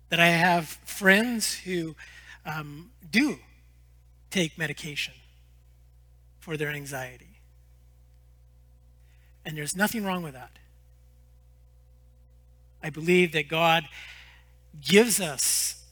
That 0.08 0.20
I 0.20 0.28
have 0.28 0.66
friends 0.84 1.54
who 1.60 1.96
um, 2.44 2.90
do 3.08 3.38
take 4.32 4.58
medication 4.58 5.14
for 6.40 6.56
their 6.56 6.70
anxiety. 6.70 7.40
And 9.44 9.56
there's 9.56 9.76
nothing 9.76 10.04
wrong 10.04 10.22
with 10.22 10.34
that. 10.34 10.58
I 12.82 12.90
believe 12.90 13.32
that 13.32 13.48
God 13.48 13.84
gives 14.80 15.20
us 15.20 15.84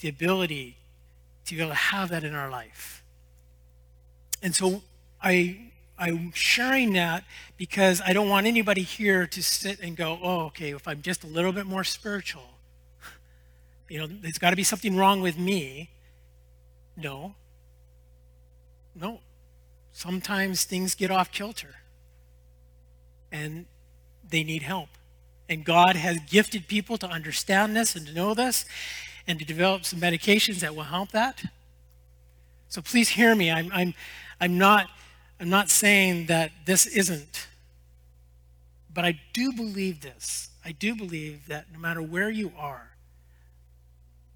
the 0.00 0.08
ability 0.08 0.76
to 1.46 1.54
be 1.54 1.60
able 1.60 1.70
to 1.70 1.76
have 1.76 2.10
that 2.10 2.24
in 2.24 2.34
our 2.34 2.50
life. 2.50 3.02
And 4.42 4.54
so 4.54 4.82
I, 5.22 5.72
I'm 5.98 6.32
sharing 6.32 6.92
that 6.92 7.24
because 7.56 8.00
I 8.04 8.12
don't 8.12 8.28
want 8.28 8.46
anybody 8.46 8.82
here 8.82 9.26
to 9.26 9.42
sit 9.42 9.80
and 9.80 9.96
go, 9.96 10.18
oh, 10.22 10.40
okay, 10.46 10.70
if 10.72 10.86
I'm 10.86 11.02
just 11.02 11.24
a 11.24 11.26
little 11.26 11.52
bit 11.52 11.66
more 11.66 11.84
spiritual, 11.84 12.48
you 13.88 13.98
know, 13.98 14.06
there's 14.06 14.38
got 14.38 14.50
to 14.50 14.56
be 14.56 14.64
something 14.64 14.96
wrong 14.96 15.20
with 15.20 15.38
me. 15.38 15.90
No. 16.96 17.34
No. 18.94 19.20
Sometimes 19.92 20.64
things 20.64 20.94
get 20.94 21.10
off 21.10 21.30
kilter 21.30 21.74
and 23.30 23.66
they 24.28 24.44
need 24.44 24.62
help. 24.62 24.88
And 25.48 25.64
God 25.64 25.96
has 25.96 26.18
gifted 26.28 26.68
people 26.68 26.96
to 26.98 27.06
understand 27.06 27.76
this 27.76 27.94
and 27.94 28.06
to 28.06 28.12
know 28.12 28.34
this 28.34 28.64
and 29.26 29.38
to 29.38 29.44
develop 29.44 29.84
some 29.84 30.00
medications 30.00 30.60
that 30.60 30.74
will 30.74 30.84
help 30.84 31.10
that. 31.12 31.44
So 32.68 32.80
please 32.80 33.10
hear 33.10 33.34
me. 33.34 33.50
I'm, 33.50 33.70
I'm, 33.72 33.94
I'm, 34.40 34.58
not, 34.58 34.88
I'm 35.38 35.50
not 35.50 35.70
saying 35.70 36.26
that 36.26 36.50
this 36.64 36.86
isn't. 36.86 37.46
But 38.92 39.04
I 39.04 39.20
do 39.32 39.52
believe 39.52 40.00
this. 40.00 40.48
I 40.64 40.72
do 40.72 40.94
believe 40.94 41.46
that 41.48 41.66
no 41.72 41.78
matter 41.78 42.00
where 42.00 42.30
you 42.30 42.52
are, 42.58 42.90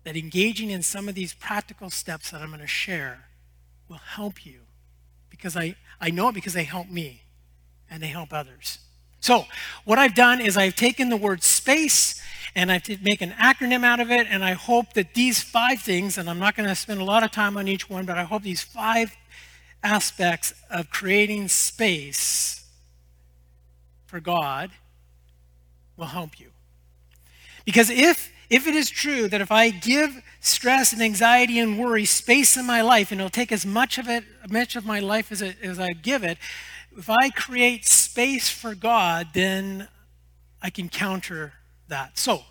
that 0.04 0.16
engaging 0.16 0.70
in 0.70 0.82
some 0.82 1.08
of 1.08 1.14
these 1.14 1.34
practical 1.34 1.90
steps 1.90 2.30
that 2.30 2.42
I'm 2.42 2.48
going 2.48 2.60
to 2.60 2.66
share 2.66 3.27
will 3.88 3.96
help 3.96 4.44
you. 4.44 4.60
Because 5.30 5.56
I, 5.56 5.76
I 6.00 6.10
know 6.10 6.28
it 6.28 6.34
because 6.34 6.52
they 6.52 6.64
help 6.64 6.88
me 6.88 7.22
and 7.90 8.02
they 8.02 8.08
help 8.08 8.32
others. 8.32 8.78
So, 9.20 9.46
what 9.84 9.98
I've 9.98 10.14
done 10.14 10.40
is 10.40 10.56
I've 10.56 10.76
taken 10.76 11.08
the 11.08 11.16
word 11.16 11.42
space 11.42 12.22
and 12.54 12.72
I 12.72 12.80
make 13.02 13.20
an 13.20 13.30
acronym 13.32 13.84
out 13.84 14.00
of 14.00 14.10
it, 14.10 14.26
and 14.28 14.44
I 14.44 14.52
hope 14.52 14.94
that 14.94 15.14
these 15.14 15.42
five 15.42 15.80
things, 15.80 16.18
and 16.18 16.28
I'm 16.28 16.38
not 16.38 16.56
going 16.56 16.68
to 16.68 16.74
spend 16.74 17.00
a 17.00 17.04
lot 17.04 17.22
of 17.22 17.30
time 17.30 17.56
on 17.56 17.68
each 17.68 17.88
one, 17.88 18.04
but 18.04 18.18
I 18.18 18.24
hope 18.24 18.42
these 18.42 18.62
five 18.62 19.16
aspects 19.82 20.54
of 20.70 20.90
creating 20.90 21.48
space 21.48 22.64
for 24.06 24.18
God 24.18 24.70
will 25.96 26.06
help 26.06 26.40
you. 26.40 26.48
Because 27.64 27.90
if 27.90 28.32
if 28.50 28.66
it 28.66 28.74
is 28.74 28.88
true 28.88 29.28
that 29.28 29.40
if 29.40 29.52
I 29.52 29.70
give 29.70 30.22
stress 30.40 30.92
and 30.92 31.02
anxiety 31.02 31.58
and 31.58 31.78
worry 31.78 32.04
space 32.04 32.56
in 32.56 32.66
my 32.66 32.80
life, 32.80 33.12
and 33.12 33.20
it'll 33.20 33.30
take 33.30 33.52
as 33.52 33.66
much 33.66 33.98
of 33.98 34.08
it, 34.08 34.24
much 34.48 34.76
of 34.76 34.86
my 34.86 35.00
life 35.00 35.30
as, 35.30 35.42
it, 35.42 35.56
as 35.62 35.78
I 35.78 35.90
give 35.90 36.24
it, 36.24 36.38
if 36.96 37.10
I 37.10 37.30
create 37.30 37.86
space 37.86 38.48
for 38.48 38.74
God, 38.74 39.28
then 39.34 39.88
I 40.62 40.70
can 40.70 40.88
counter 40.88 41.52
that. 41.88 42.18
So 42.18 42.42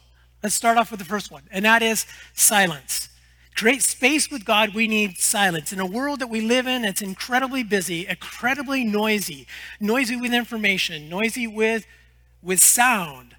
let's 0.43 0.55
start 0.55 0.77
off 0.77 0.91
with 0.91 0.99
the 0.99 1.05
first 1.05 1.31
one, 1.31 1.43
and 1.51 1.65
that 1.65 1.81
is 1.81 2.05
silence. 2.33 3.09
Create 3.55 3.81
space 3.81 4.29
with 4.29 4.45
God, 4.45 4.75
we 4.75 4.87
need 4.87 5.17
silence. 5.17 5.73
In 5.73 5.79
a 5.79 5.85
world 5.85 6.19
that 6.19 6.27
we 6.27 6.41
live 6.41 6.67
in, 6.67 6.85
it's 6.85 7.01
incredibly 7.01 7.63
busy, 7.63 8.05
incredibly 8.07 8.83
noisy, 8.83 9.47
noisy 9.79 10.15
with 10.15 10.31
information, 10.31 11.09
noisy 11.09 11.47
with, 11.47 11.87
with 12.43 12.59
sound, 12.59 13.35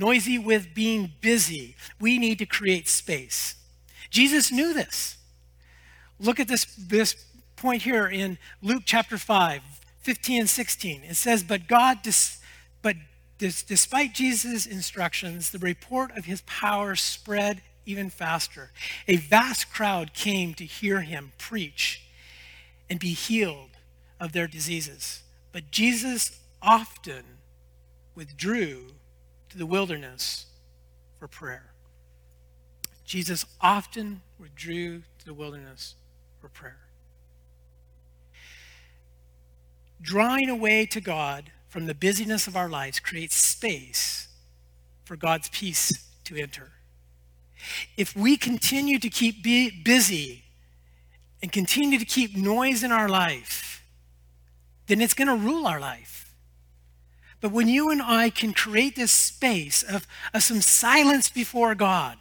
noisy 0.00 0.38
with 0.38 0.74
being 0.74 1.12
busy. 1.20 1.76
We 2.00 2.18
need 2.18 2.38
to 2.38 2.46
create 2.46 2.88
space. 2.88 3.54
Jesus 4.08 4.50
knew 4.50 4.72
this. 4.74 5.18
Look 6.18 6.40
at 6.40 6.48
this, 6.48 6.64
this 6.76 7.14
point 7.56 7.82
here 7.82 8.06
in 8.06 8.38
Luke 8.62 8.82
chapter 8.86 9.18
5, 9.18 9.62
15 10.00 10.40
and 10.40 10.48
16. 10.48 11.04
It 11.04 11.16
says, 11.16 11.44
But 11.44 11.68
God, 11.68 11.98
dis- 12.02 12.40
but 12.82 12.96
dis- 13.38 13.62
despite 13.62 14.14
Jesus' 14.14 14.66
instructions, 14.66 15.50
the 15.50 15.58
report 15.58 16.16
of 16.16 16.24
his 16.24 16.40
power 16.42 16.96
spread 16.96 17.62
even 17.86 18.10
faster. 18.10 18.70
A 19.06 19.16
vast 19.16 19.72
crowd 19.72 20.14
came 20.14 20.54
to 20.54 20.64
hear 20.64 21.02
him 21.02 21.32
preach 21.38 22.02
and 22.88 22.98
be 22.98 23.12
healed 23.12 23.70
of 24.18 24.32
their 24.32 24.46
diseases. 24.46 25.22
But 25.52 25.70
Jesus 25.70 26.38
often 26.62 27.24
withdrew 28.14 28.94
to 29.50 29.58
the 29.58 29.66
wilderness 29.66 30.46
for 31.18 31.28
prayer. 31.28 31.72
Jesus 33.04 33.44
often 33.60 34.22
withdrew 34.38 35.02
to 35.18 35.26
the 35.26 35.34
wilderness 35.34 35.96
for 36.40 36.48
prayer. 36.48 36.90
drawing 40.00 40.48
away 40.48 40.86
to 40.86 41.00
God 41.00 41.50
from 41.68 41.86
the 41.86 41.94
busyness 41.94 42.46
of 42.46 42.56
our 42.56 42.68
lives 42.68 42.98
creates 43.00 43.36
space 43.36 44.28
for 45.04 45.16
God's 45.16 45.48
peace 45.50 46.08
to 46.24 46.36
enter. 46.36 46.72
If 47.96 48.16
we 48.16 48.36
continue 48.36 48.98
to 48.98 49.10
keep 49.10 49.44
busy 49.84 50.44
and 51.42 51.52
continue 51.52 51.98
to 51.98 52.04
keep 52.04 52.36
noise 52.36 52.82
in 52.82 52.90
our 52.90 53.08
life, 53.08 53.84
then 54.86 55.00
it's 55.00 55.14
going 55.14 55.28
to 55.28 55.36
rule 55.36 55.66
our 55.66 55.78
life. 55.78 56.19
But 57.40 57.52
when 57.52 57.68
you 57.68 57.90
and 57.90 58.02
I 58.02 58.30
can 58.30 58.52
create 58.52 58.96
this 58.96 59.12
space 59.12 59.82
of, 59.82 60.06
of 60.34 60.42
some 60.42 60.60
silence 60.60 61.30
before 61.30 61.74
God, 61.74 62.18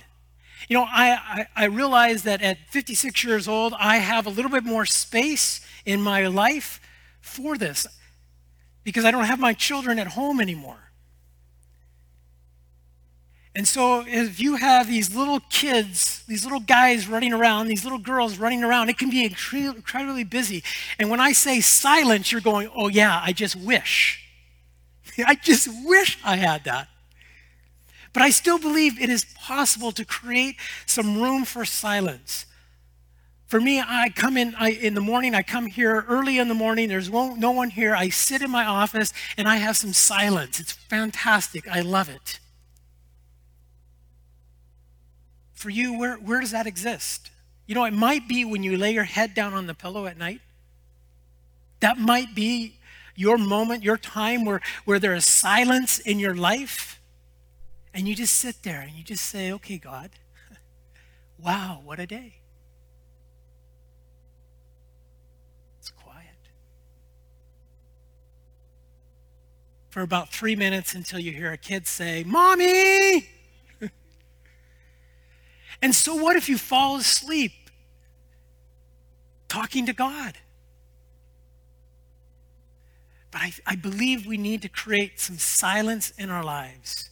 you 0.67 0.77
know, 0.77 0.85
I, 0.87 1.47
I, 1.55 1.63
I 1.63 1.65
realize 1.65 2.23
that 2.23 2.41
at 2.41 2.57
56 2.69 3.23
years 3.23 3.47
old, 3.47 3.73
I 3.79 3.97
have 3.97 4.25
a 4.25 4.29
little 4.29 4.51
bit 4.51 4.63
more 4.63 4.85
space 4.85 5.61
in 5.85 6.01
my 6.01 6.27
life 6.27 6.79
for 7.21 7.57
this 7.57 7.87
because 8.83 9.03
I 9.03 9.11
don't 9.11 9.25
have 9.25 9.39
my 9.39 9.53
children 9.53 9.99
at 9.99 10.07
home 10.07 10.39
anymore. 10.39 10.89
And 13.55 13.67
so, 13.67 14.05
if 14.07 14.39
you 14.39 14.57
have 14.57 14.87
these 14.87 15.13
little 15.15 15.39
kids, 15.49 16.23
these 16.27 16.43
little 16.43 16.59
guys 16.59 17.07
running 17.07 17.33
around, 17.33 17.67
these 17.67 17.83
little 17.83 17.99
girls 17.99 18.37
running 18.37 18.63
around, 18.63 18.89
it 18.89 18.97
can 18.97 19.09
be 19.09 19.25
incredibly 19.25 20.23
busy. 20.23 20.63
And 20.99 21.09
when 21.09 21.19
I 21.19 21.31
say 21.31 21.59
silence, 21.59 22.31
you're 22.31 22.41
going, 22.41 22.69
oh, 22.75 22.87
yeah, 22.89 23.19
I 23.23 23.33
just 23.33 23.55
wish. 23.55 24.28
I 25.27 25.35
just 25.35 25.67
wish 25.85 26.17
I 26.23 26.35
had 26.35 26.63
that. 26.65 26.87
But 28.13 28.23
I 28.23 28.31
still 28.31 28.57
believe 28.57 28.99
it 28.99 29.09
is 29.09 29.25
possible 29.35 29.91
to 29.91 30.03
create 30.03 30.55
some 30.85 31.21
room 31.21 31.45
for 31.45 31.63
silence. 31.63 32.45
For 33.45 33.59
me, 33.59 33.81
I 33.81 34.09
come 34.09 34.37
in 34.37 34.53
I, 34.55 34.71
in 34.71 34.93
the 34.93 35.01
morning, 35.01 35.33
I 35.33 35.41
come 35.41 35.65
here 35.65 36.05
early 36.07 36.37
in 36.37 36.47
the 36.47 36.53
morning, 36.53 36.87
there's 36.87 37.09
no 37.09 37.51
one 37.51 37.69
here. 37.69 37.95
I 37.95 38.09
sit 38.09 38.41
in 38.41 38.51
my 38.51 38.65
office 38.65 39.11
and 39.37 39.47
I 39.47 39.57
have 39.57 39.75
some 39.75 39.93
silence. 39.93 40.59
It's 40.59 40.71
fantastic. 40.71 41.67
I 41.67 41.81
love 41.81 42.09
it. 42.09 42.39
For 45.53 45.69
you, 45.69 45.97
where, 45.97 46.15
where 46.15 46.39
does 46.39 46.51
that 46.51 46.67
exist? 46.67 47.31
You 47.65 47.75
know, 47.75 47.85
it 47.85 47.93
might 47.93 48.27
be 48.27 48.45
when 48.45 48.63
you 48.63 48.77
lay 48.77 48.91
your 48.91 49.03
head 49.03 49.33
down 49.33 49.53
on 49.53 49.67
the 49.67 49.73
pillow 49.73 50.05
at 50.05 50.17
night. 50.17 50.41
That 51.79 51.97
might 51.97 52.33
be 52.35 52.78
your 53.19 53.37
moment, 53.37 53.83
your 53.83 53.97
time 53.97 54.45
where, 54.45 54.61
where 54.85 54.97
there 54.97 55.13
is 55.13 55.25
silence 55.25 55.99
in 55.99 56.19
your 56.19 56.33
life. 56.33 57.01
And 57.93 58.07
you 58.07 58.15
just 58.15 58.35
sit 58.35 58.63
there 58.63 58.79
and 58.79 58.91
you 58.91 59.03
just 59.03 59.25
say, 59.25 59.51
okay, 59.51 59.77
God, 59.77 60.11
wow, 61.37 61.81
what 61.83 61.99
a 61.99 62.07
day. 62.07 62.35
It's 65.79 65.89
quiet. 65.91 66.27
For 69.89 70.01
about 70.01 70.31
three 70.31 70.55
minutes 70.55 70.93
until 70.93 71.19
you 71.19 71.33
hear 71.33 71.51
a 71.51 71.57
kid 71.57 71.87
say, 71.87 72.23
Mommy! 72.25 73.27
And 75.81 75.95
so, 75.95 76.13
what 76.13 76.35
if 76.35 76.49
you 76.49 76.57
fall 76.57 76.97
asleep 76.97 77.53
talking 79.47 79.85
to 79.85 79.93
God? 79.93 80.33
But 83.31 83.41
I, 83.41 83.53
I 83.65 83.75
believe 83.75 84.25
we 84.25 84.37
need 84.37 84.61
to 84.63 84.69
create 84.69 85.19
some 85.19 85.37
silence 85.37 86.11
in 86.17 86.29
our 86.29 86.43
lives. 86.43 87.09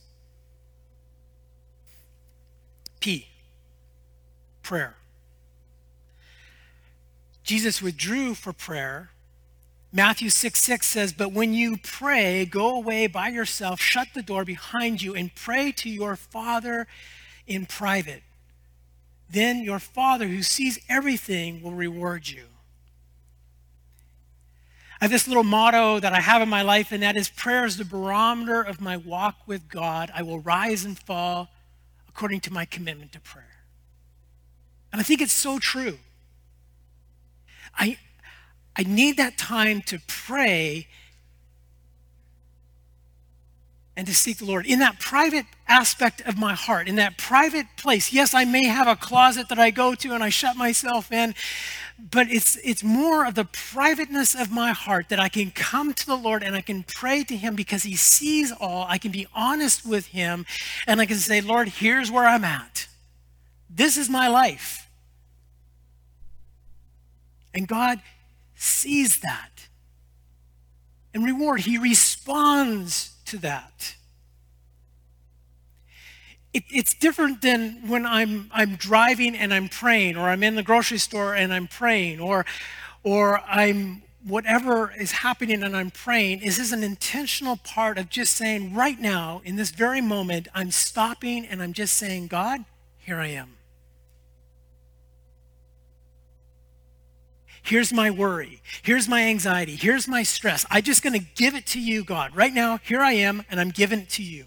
P, 3.00 3.27
prayer. 4.63 4.95
Jesus 7.43 7.81
withdrew 7.81 8.33
for 8.33 8.51
prayer. 8.51 9.12
Matthew 9.93 10.29
6 10.29 10.59
6 10.62 10.86
says, 10.86 11.13
But 11.13 11.31
when 11.31 11.53
you 11.53 11.77
pray, 11.77 12.45
go 12.45 12.75
away 12.75 13.07
by 13.07 13.29
yourself, 13.29 13.79
shut 13.79 14.09
the 14.13 14.21
door 14.21 14.43
behind 14.43 15.01
you, 15.01 15.15
and 15.15 15.33
pray 15.33 15.71
to 15.74 15.89
your 15.89 16.15
Father 16.15 16.88
in 17.45 17.65
private. 17.65 18.24
Then 19.29 19.63
your 19.63 19.79
Father, 19.79 20.27
who 20.27 20.43
sees 20.43 20.79
everything, 20.89 21.62
will 21.62 21.71
reward 21.71 22.27
you. 22.27 22.45
I 24.99 25.05
have 25.05 25.11
this 25.11 25.27
little 25.27 25.43
motto 25.43 25.99
that 25.99 26.13
I 26.13 26.19
have 26.19 26.41
in 26.41 26.49
my 26.49 26.63
life, 26.63 26.91
and 26.91 27.03
that 27.03 27.15
is 27.15 27.29
prayer 27.29 27.65
is 27.65 27.77
the 27.77 27.85
barometer 27.85 28.61
of 28.61 28.81
my 28.81 28.97
walk 28.97 29.35
with 29.45 29.69
God. 29.69 30.11
I 30.13 30.23
will 30.23 30.39
rise 30.39 30.85
and 30.85 30.97
fall 30.97 31.49
according 32.09 32.39
to 32.41 32.53
my 32.53 32.65
commitment 32.65 33.11
to 33.11 33.19
prayer. 33.19 33.45
And 34.91 34.99
I 34.99 35.03
think 35.03 35.21
it's 35.21 35.33
so 35.33 35.59
true. 35.59 35.99
I, 37.77 37.99
I 38.75 38.83
need 38.83 39.17
that 39.17 39.37
time 39.37 39.81
to 39.83 39.99
pray 40.07 40.87
and 43.95 44.05
to 44.07 44.15
seek 44.15 44.37
the 44.37 44.45
Lord 44.45 44.65
in 44.65 44.79
that 44.79 44.99
private 44.99 45.45
aspect 45.67 46.21
of 46.21 46.37
my 46.37 46.53
heart, 46.53 46.87
in 46.87 46.95
that 46.95 47.17
private 47.17 47.65
place. 47.77 48.13
Yes, 48.13 48.33
I 48.33 48.45
may 48.45 48.65
have 48.65 48.87
a 48.87 48.95
closet 48.95 49.49
that 49.49 49.59
I 49.59 49.71
go 49.71 49.95
to 49.95 50.13
and 50.13 50.23
I 50.23 50.29
shut 50.29 50.55
myself 50.55 51.11
in, 51.11 51.33
but 51.99 52.29
it's 52.29 52.57
it's 52.63 52.83
more 52.83 53.25
of 53.25 53.35
the 53.35 53.45
privateness 53.45 54.35
of 54.35 54.51
my 54.51 54.71
heart 54.71 55.09
that 55.09 55.19
I 55.19 55.29
can 55.29 55.51
come 55.51 55.93
to 55.93 56.05
the 56.05 56.15
Lord 56.15 56.43
and 56.43 56.55
I 56.55 56.61
can 56.61 56.83
pray 56.83 57.23
to 57.23 57.35
him 57.35 57.55
because 57.55 57.83
he 57.83 57.95
sees 57.95 58.51
all. 58.51 58.85
I 58.87 58.97
can 58.97 59.11
be 59.11 59.27
honest 59.33 59.85
with 59.85 60.07
him 60.07 60.45
and 60.85 61.01
I 61.01 61.05
can 61.05 61.17
say, 61.17 61.41
"Lord, 61.41 61.67
here's 61.67 62.11
where 62.11 62.27
I'm 62.27 62.43
at. 62.43 62.87
This 63.69 63.97
is 63.97 64.09
my 64.09 64.27
life." 64.27 64.87
And 67.53 67.67
God 67.67 68.01
sees 68.55 69.19
that. 69.21 69.67
And 71.13 71.25
reward, 71.25 71.61
he 71.61 71.79
responds 71.79 73.13
to 73.25 73.37
that. 73.39 73.95
It, 76.57 76.63
it's 76.71 76.95
different 76.95 77.43
than 77.43 77.87
when 77.87 78.03
I'm, 78.07 78.49
I'm 78.51 78.77
driving 78.77 79.35
and 79.35 79.53
I'm 79.53 79.69
praying, 79.69 80.17
or 80.17 80.29
I'm 80.29 80.41
in 80.41 80.55
the 80.55 80.63
grocery 80.63 80.97
store 80.97 81.35
and 81.35 81.53
I'm 81.53 81.67
praying, 81.67 82.19
or, 82.19 82.47
or 83.03 83.41
I'm 83.41 84.01
whatever 84.25 84.91
is 84.99 85.11
happening 85.11 85.61
and 85.61 85.77
I'm 85.77 85.91
praying. 85.91 86.39
This 86.39 86.57
is 86.57 86.73
an 86.73 86.83
intentional 86.83 87.57
part 87.57 87.99
of 87.99 88.09
just 88.09 88.33
saying, 88.33 88.73
right 88.73 88.99
now, 88.99 89.43
in 89.45 89.55
this 89.55 89.69
very 89.69 90.01
moment, 90.01 90.47
I'm 90.55 90.71
stopping 90.71 91.45
and 91.45 91.61
I'm 91.61 91.73
just 91.73 91.93
saying, 91.93 92.25
God, 92.25 92.65
here 92.97 93.17
I 93.17 93.27
am. 93.27 93.53
Here's 97.61 97.93
my 97.93 98.09
worry. 98.09 98.63
Here's 98.81 99.07
my 99.07 99.25
anxiety. 99.25 99.75
Here's 99.75 100.07
my 100.07 100.23
stress. 100.23 100.65
I'm 100.71 100.81
just 100.81 101.03
going 101.03 101.19
to 101.19 101.25
give 101.35 101.53
it 101.53 101.67
to 101.67 101.79
you, 101.79 102.03
God. 102.03 102.35
Right 102.35 102.53
now, 102.53 102.79
here 102.81 103.01
I 103.01 103.11
am, 103.11 103.43
and 103.51 103.59
I'm 103.59 103.69
giving 103.69 103.99
it 103.99 104.09
to 104.11 104.23
you. 104.23 104.45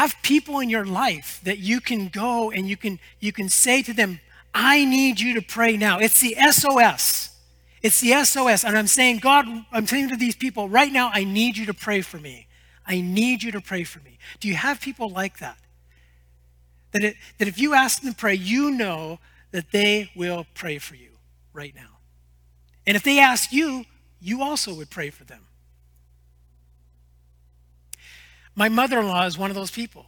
Have 0.00 0.16
people 0.22 0.60
in 0.60 0.70
your 0.70 0.86
life 0.86 1.42
that 1.44 1.58
you 1.58 1.78
can 1.78 2.08
go 2.08 2.50
and 2.50 2.66
you 2.66 2.74
can 2.74 2.98
you 3.18 3.32
can 3.32 3.50
say 3.50 3.82
to 3.82 3.92
them, 3.92 4.18
I 4.54 4.86
need 4.86 5.20
you 5.20 5.34
to 5.34 5.42
pray 5.42 5.76
now. 5.76 5.98
It's 5.98 6.20
the 6.22 6.34
SOS. 6.50 7.28
It's 7.82 8.00
the 8.00 8.24
SOS. 8.24 8.64
And 8.64 8.78
I'm 8.78 8.86
saying, 8.86 9.18
God, 9.18 9.44
I'm 9.70 9.86
saying 9.86 10.08
to 10.08 10.16
these 10.16 10.34
people, 10.34 10.70
right 10.70 10.90
now, 10.90 11.10
I 11.12 11.24
need 11.24 11.58
you 11.58 11.66
to 11.66 11.74
pray 11.74 12.00
for 12.00 12.16
me. 12.16 12.46
I 12.86 13.02
need 13.02 13.42
you 13.42 13.52
to 13.52 13.60
pray 13.60 13.84
for 13.84 13.98
me. 13.98 14.16
Do 14.40 14.48
you 14.48 14.54
have 14.54 14.80
people 14.80 15.10
like 15.10 15.38
that? 15.40 15.58
That, 16.92 17.04
it, 17.04 17.16
that 17.36 17.46
if 17.46 17.58
you 17.58 17.74
ask 17.74 18.00
them 18.00 18.14
to 18.14 18.16
pray, 18.16 18.36
you 18.36 18.70
know 18.70 19.18
that 19.50 19.70
they 19.70 20.10
will 20.16 20.46
pray 20.54 20.78
for 20.78 20.94
you 20.94 21.10
right 21.52 21.74
now. 21.74 21.98
And 22.86 22.96
if 22.96 23.02
they 23.02 23.18
ask 23.18 23.52
you, 23.52 23.84
you 24.18 24.40
also 24.40 24.72
would 24.72 24.88
pray 24.88 25.10
for 25.10 25.24
them. 25.24 25.42
My 28.54 28.68
mother 28.68 29.00
in 29.00 29.06
law 29.06 29.26
is 29.26 29.38
one 29.38 29.50
of 29.50 29.56
those 29.56 29.70
people. 29.70 30.06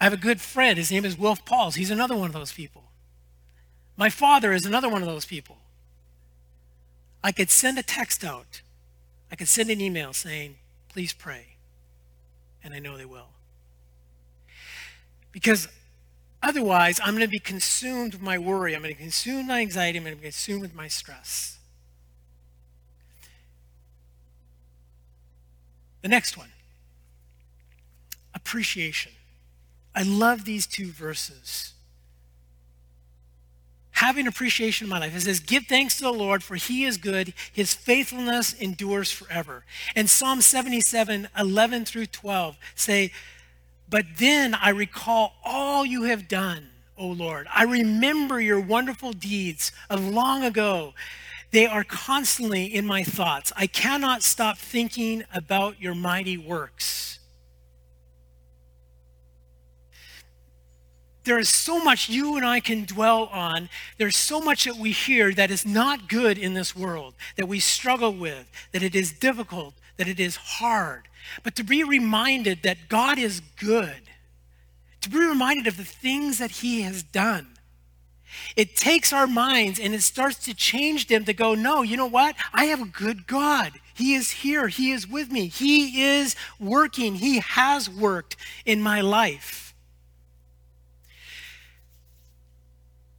I 0.00 0.04
have 0.04 0.12
a 0.12 0.18
good 0.18 0.40
friend. 0.40 0.78
His 0.78 0.90
name 0.90 1.04
is 1.04 1.18
Wolf 1.18 1.44
Pauls. 1.44 1.74
He's 1.74 1.90
another 1.90 2.16
one 2.16 2.26
of 2.26 2.32
those 2.32 2.52
people. 2.52 2.84
My 3.96 4.10
father 4.10 4.52
is 4.52 4.64
another 4.64 4.88
one 4.88 5.02
of 5.02 5.08
those 5.08 5.24
people. 5.24 5.58
I 7.22 7.32
could 7.32 7.50
send 7.50 7.78
a 7.78 7.82
text 7.82 8.24
out, 8.24 8.62
I 9.30 9.36
could 9.36 9.48
send 9.48 9.70
an 9.70 9.80
email 9.80 10.12
saying, 10.12 10.56
please 10.88 11.12
pray. 11.12 11.56
And 12.62 12.74
I 12.74 12.78
know 12.78 12.96
they 12.96 13.04
will. 13.04 13.28
Because 15.32 15.68
otherwise, 16.42 17.00
I'm 17.02 17.14
going 17.14 17.26
to 17.26 17.30
be 17.30 17.38
consumed 17.38 18.14
with 18.14 18.22
my 18.22 18.38
worry. 18.38 18.74
I'm 18.74 18.82
going 18.82 18.94
to 18.94 19.00
consume 19.00 19.48
my 19.48 19.60
anxiety. 19.60 19.98
I'm 19.98 20.04
going 20.04 20.16
to 20.16 20.20
be 20.20 20.26
consumed 20.26 20.62
with 20.62 20.74
my 20.74 20.88
stress. 20.88 21.57
The 26.02 26.08
next 26.08 26.36
one 26.36 26.48
appreciation. 28.34 29.12
I 29.94 30.02
love 30.02 30.44
these 30.44 30.66
two 30.66 30.92
verses. 30.92 31.72
Having 33.92 34.28
appreciation 34.28 34.84
in 34.84 34.90
my 34.90 35.00
life. 35.00 35.16
It 35.16 35.22
says, 35.22 35.40
Give 35.40 35.64
thanks 35.64 35.96
to 35.96 36.04
the 36.04 36.12
Lord, 36.12 36.44
for 36.44 36.54
he 36.54 36.84
is 36.84 36.98
good. 36.98 37.34
His 37.52 37.74
faithfulness 37.74 38.52
endures 38.52 39.10
forever. 39.10 39.64
And 39.96 40.08
Psalm 40.08 40.40
77, 40.40 41.28
11 41.36 41.84
through 41.84 42.06
12 42.06 42.56
say, 42.76 43.10
but 43.90 44.04
then 44.18 44.54
I 44.54 44.70
recall 44.70 45.34
all 45.44 45.84
you 45.84 46.04
have 46.04 46.28
done, 46.28 46.68
O 46.96 47.06
Lord. 47.08 47.46
I 47.54 47.64
remember 47.64 48.40
your 48.40 48.60
wonderful 48.60 49.12
deeds 49.12 49.72
of 49.88 50.06
long 50.06 50.44
ago. 50.44 50.94
They 51.50 51.66
are 51.66 51.84
constantly 51.84 52.64
in 52.66 52.84
my 52.86 53.02
thoughts. 53.02 53.52
I 53.56 53.66
cannot 53.66 54.22
stop 54.22 54.58
thinking 54.58 55.24
about 55.32 55.80
your 55.80 55.94
mighty 55.94 56.36
works. 56.36 57.18
There 61.24 61.38
is 61.38 61.48
so 61.48 61.82
much 61.82 62.08
you 62.08 62.36
and 62.36 62.46
I 62.46 62.60
can 62.60 62.84
dwell 62.84 63.24
on. 63.26 63.68
There's 63.98 64.16
so 64.16 64.40
much 64.40 64.64
that 64.64 64.76
we 64.76 64.92
hear 64.92 65.32
that 65.34 65.50
is 65.50 65.66
not 65.66 66.08
good 66.08 66.38
in 66.38 66.54
this 66.54 66.74
world, 66.74 67.14
that 67.36 67.48
we 67.48 67.60
struggle 67.60 68.12
with, 68.12 68.50
that 68.72 68.82
it 68.82 68.94
is 68.94 69.12
difficult, 69.12 69.74
that 69.98 70.08
it 70.08 70.20
is 70.20 70.36
hard 70.36 71.08
but 71.42 71.54
to 71.56 71.64
be 71.64 71.84
reminded 71.84 72.62
that 72.62 72.88
God 72.88 73.18
is 73.18 73.40
good, 73.56 74.02
to 75.00 75.10
be 75.10 75.18
reminded 75.18 75.66
of 75.66 75.76
the 75.76 75.84
things 75.84 76.38
that 76.38 76.50
He 76.50 76.82
has 76.82 77.02
done. 77.02 77.57
It 78.56 78.76
takes 78.76 79.12
our 79.12 79.26
minds 79.26 79.78
and 79.78 79.94
it 79.94 80.02
starts 80.02 80.38
to 80.44 80.54
change 80.54 81.06
them 81.06 81.24
to 81.24 81.32
go, 81.32 81.54
no, 81.54 81.82
you 81.82 81.96
know 81.96 82.06
what? 82.06 82.36
I 82.52 82.66
have 82.66 82.82
a 82.82 82.86
good 82.86 83.26
God. 83.26 83.72
He 83.94 84.14
is 84.14 84.30
here. 84.30 84.68
He 84.68 84.92
is 84.92 85.08
with 85.08 85.30
me. 85.30 85.48
He 85.48 86.02
is 86.02 86.36
working. 86.60 87.16
He 87.16 87.40
has 87.40 87.90
worked 87.90 88.36
in 88.64 88.80
my 88.80 89.00
life. 89.00 89.74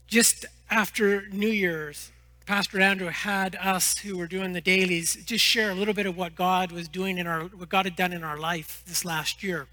Just 0.07 0.45
after 0.69 1.27
New 1.29 1.49
Year's, 1.49 2.11
Pastor 2.45 2.79
Andrew 2.79 3.09
had 3.09 3.55
us 3.57 3.99
who 3.99 4.17
were 4.17 4.25
doing 4.25 4.53
the 4.53 4.61
dailies 4.61 5.23
just 5.25 5.43
share 5.43 5.69
a 5.69 5.75
little 5.75 5.93
bit 5.93 6.07
of 6.07 6.17
what 6.17 6.33
God 6.33 6.71
was 6.71 6.87
doing 6.87 7.17
in 7.17 7.27
our, 7.27 7.43
what 7.43 7.69
God 7.69 7.85
had 7.85 7.95
done 7.95 8.11
in 8.11 8.23
our 8.23 8.37
life 8.37 8.81
this 8.87 9.05
last 9.05 9.43
year. 9.43 9.67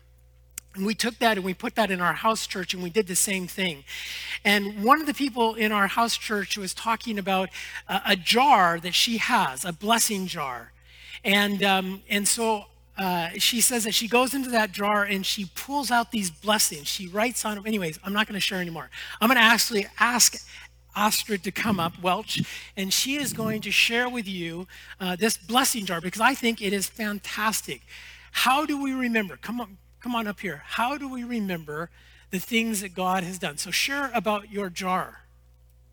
And 0.76 0.86
we 0.86 0.94
took 0.94 1.18
that 1.18 1.36
and 1.36 1.44
we 1.44 1.54
put 1.54 1.74
that 1.74 1.90
in 1.90 2.00
our 2.00 2.12
house 2.12 2.46
church 2.46 2.74
and 2.74 2.82
we 2.82 2.90
did 2.90 3.06
the 3.06 3.16
same 3.16 3.46
thing. 3.46 3.84
And 4.44 4.84
one 4.84 5.00
of 5.00 5.06
the 5.06 5.14
people 5.14 5.54
in 5.54 5.72
our 5.72 5.86
house 5.86 6.16
church 6.16 6.56
was 6.56 6.74
talking 6.74 7.18
about 7.18 7.48
a, 7.88 8.02
a 8.08 8.16
jar 8.16 8.78
that 8.80 8.94
she 8.94 9.16
has, 9.18 9.64
a 9.64 9.72
blessing 9.72 10.26
jar. 10.26 10.72
And, 11.24 11.62
um, 11.62 12.02
and 12.08 12.28
so 12.28 12.66
uh, 12.98 13.30
she 13.38 13.60
says 13.60 13.84
that 13.84 13.94
she 13.94 14.08
goes 14.08 14.34
into 14.34 14.50
that 14.50 14.72
jar 14.72 15.04
and 15.04 15.24
she 15.24 15.50
pulls 15.54 15.90
out 15.90 16.12
these 16.12 16.30
blessings. 16.30 16.86
She 16.86 17.06
writes 17.08 17.44
on 17.44 17.56
them. 17.56 17.66
Anyways, 17.66 17.98
I'm 18.04 18.12
not 18.12 18.26
going 18.26 18.34
to 18.34 18.40
share 18.40 18.60
anymore. 18.60 18.90
I'm 19.20 19.28
going 19.28 19.36
to 19.38 19.42
actually 19.42 19.86
ask 19.98 20.46
Astrid 20.94 21.44
to 21.44 21.50
come 21.50 21.78
up, 21.78 22.00
Welch, 22.02 22.42
and 22.76 22.92
she 22.92 23.16
is 23.16 23.34
going 23.34 23.60
to 23.62 23.70
share 23.70 24.08
with 24.08 24.26
you 24.26 24.66
uh, 24.98 25.14
this 25.14 25.36
blessing 25.36 25.84
jar 25.84 26.00
because 26.00 26.22
I 26.22 26.34
think 26.34 26.62
it 26.62 26.72
is 26.72 26.86
fantastic. 26.86 27.82
How 28.32 28.64
do 28.64 28.82
we 28.82 28.92
remember? 28.92 29.36
Come 29.36 29.60
on, 29.60 29.76
come 30.06 30.14
on 30.14 30.28
up 30.28 30.38
here. 30.38 30.62
How 30.64 30.96
do 30.96 31.08
we 31.08 31.24
remember 31.24 31.90
the 32.30 32.38
things 32.38 32.80
that 32.80 32.94
God 32.94 33.24
has 33.24 33.40
done? 33.40 33.56
So 33.56 33.72
share 33.72 34.12
about 34.14 34.52
your 34.52 34.70
jar. 34.70 35.22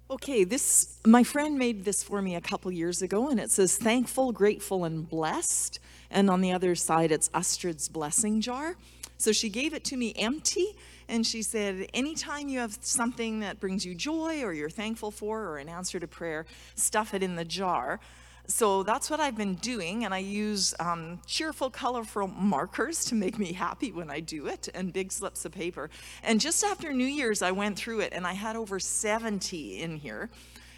Okay, 0.07 0.43
this 0.43 0.99
my 1.03 1.23
friend 1.23 1.57
made 1.57 1.83
this 1.83 2.03
for 2.03 2.21
me 2.21 2.35
a 2.35 2.41
couple 2.41 2.71
years 2.71 3.01
ago, 3.01 3.29
and 3.29 3.39
it 3.39 3.49
says 3.49 3.75
thankful, 3.75 4.31
grateful, 4.31 4.83
and 4.83 5.09
blessed. 5.09 5.79
and 6.11 6.29
on 6.29 6.41
the 6.41 6.51
other 6.51 6.75
side, 6.75 7.11
it's 7.11 7.27
Astrid's 7.33 7.89
blessing 7.89 8.39
jar. 8.39 8.75
So 9.17 9.31
she 9.31 9.49
gave 9.49 9.73
it 9.73 9.83
to 9.85 9.97
me 9.97 10.13
empty, 10.15 10.75
and 11.09 11.25
she 11.25 11.41
said, 11.41 11.87
Anytime 11.91 12.49
you 12.49 12.59
have 12.59 12.77
something 12.81 13.39
that 13.39 13.59
brings 13.59 13.83
you 13.83 13.95
joy 13.95 14.43
or 14.43 14.53
you're 14.53 14.69
thankful 14.69 15.09
for 15.09 15.41
or 15.41 15.57
an 15.57 15.69
answer 15.69 15.99
to 15.99 16.07
prayer, 16.07 16.45
stuff 16.75 17.15
it 17.15 17.23
in 17.23 17.35
the 17.35 17.45
jar. 17.45 17.99
So 18.47 18.83
that's 18.83 19.09
what 19.09 19.21
I've 19.21 19.37
been 19.37 19.55
doing, 19.55 20.03
and 20.03 20.13
I 20.13 20.17
use 20.17 20.75
um, 20.79 21.21
cheerful, 21.25 21.69
colorful 21.69 22.27
markers 22.27 23.05
to 23.05 23.15
make 23.15 23.39
me 23.39 23.53
happy 23.53 23.91
when 23.91 24.09
I 24.09 24.19
do 24.19 24.47
it, 24.47 24.67
and 24.73 24.91
big 24.91 25.13
slips 25.13 25.45
of 25.45 25.53
paper. 25.53 25.89
And 26.23 26.41
just 26.41 26.63
after 26.63 26.91
New 26.91 27.05
Year's, 27.05 27.41
I 27.41 27.51
went 27.51 27.77
through 27.77 28.01
it, 28.01 28.11
and 28.11 28.27
I 28.27 28.33
had 28.33 28.57
over 28.57 28.79
70 28.79 29.81
in 29.81 29.95
here, 29.95 30.29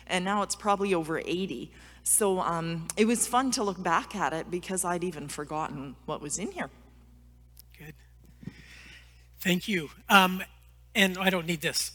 and 0.06 0.24
now 0.24 0.44
it's 0.44 0.56
probably 0.56 0.94
over 0.94 1.18
80. 1.18 1.72
So 2.04 2.40
um, 2.40 2.88
it 2.98 3.06
was 3.06 3.26
fun 3.26 3.50
to 3.52 3.64
look 3.64 3.82
back 3.82 4.16
at 4.16 4.32
it 4.32 4.52
because 4.52 4.86
I'd 4.86 5.04
even 5.04 5.28
forgotten 5.28 5.96
what 6.06 6.22
was 6.22 6.38
in 6.38 6.52
here. 6.52 6.70
Good. 7.80 7.96
Thank 9.40 9.68
you. 9.68 9.90
Um, 10.08 10.44
and 10.94 11.18
I 11.18 11.32
don't 11.32 11.48
need 11.48 11.62
this. 11.62 11.94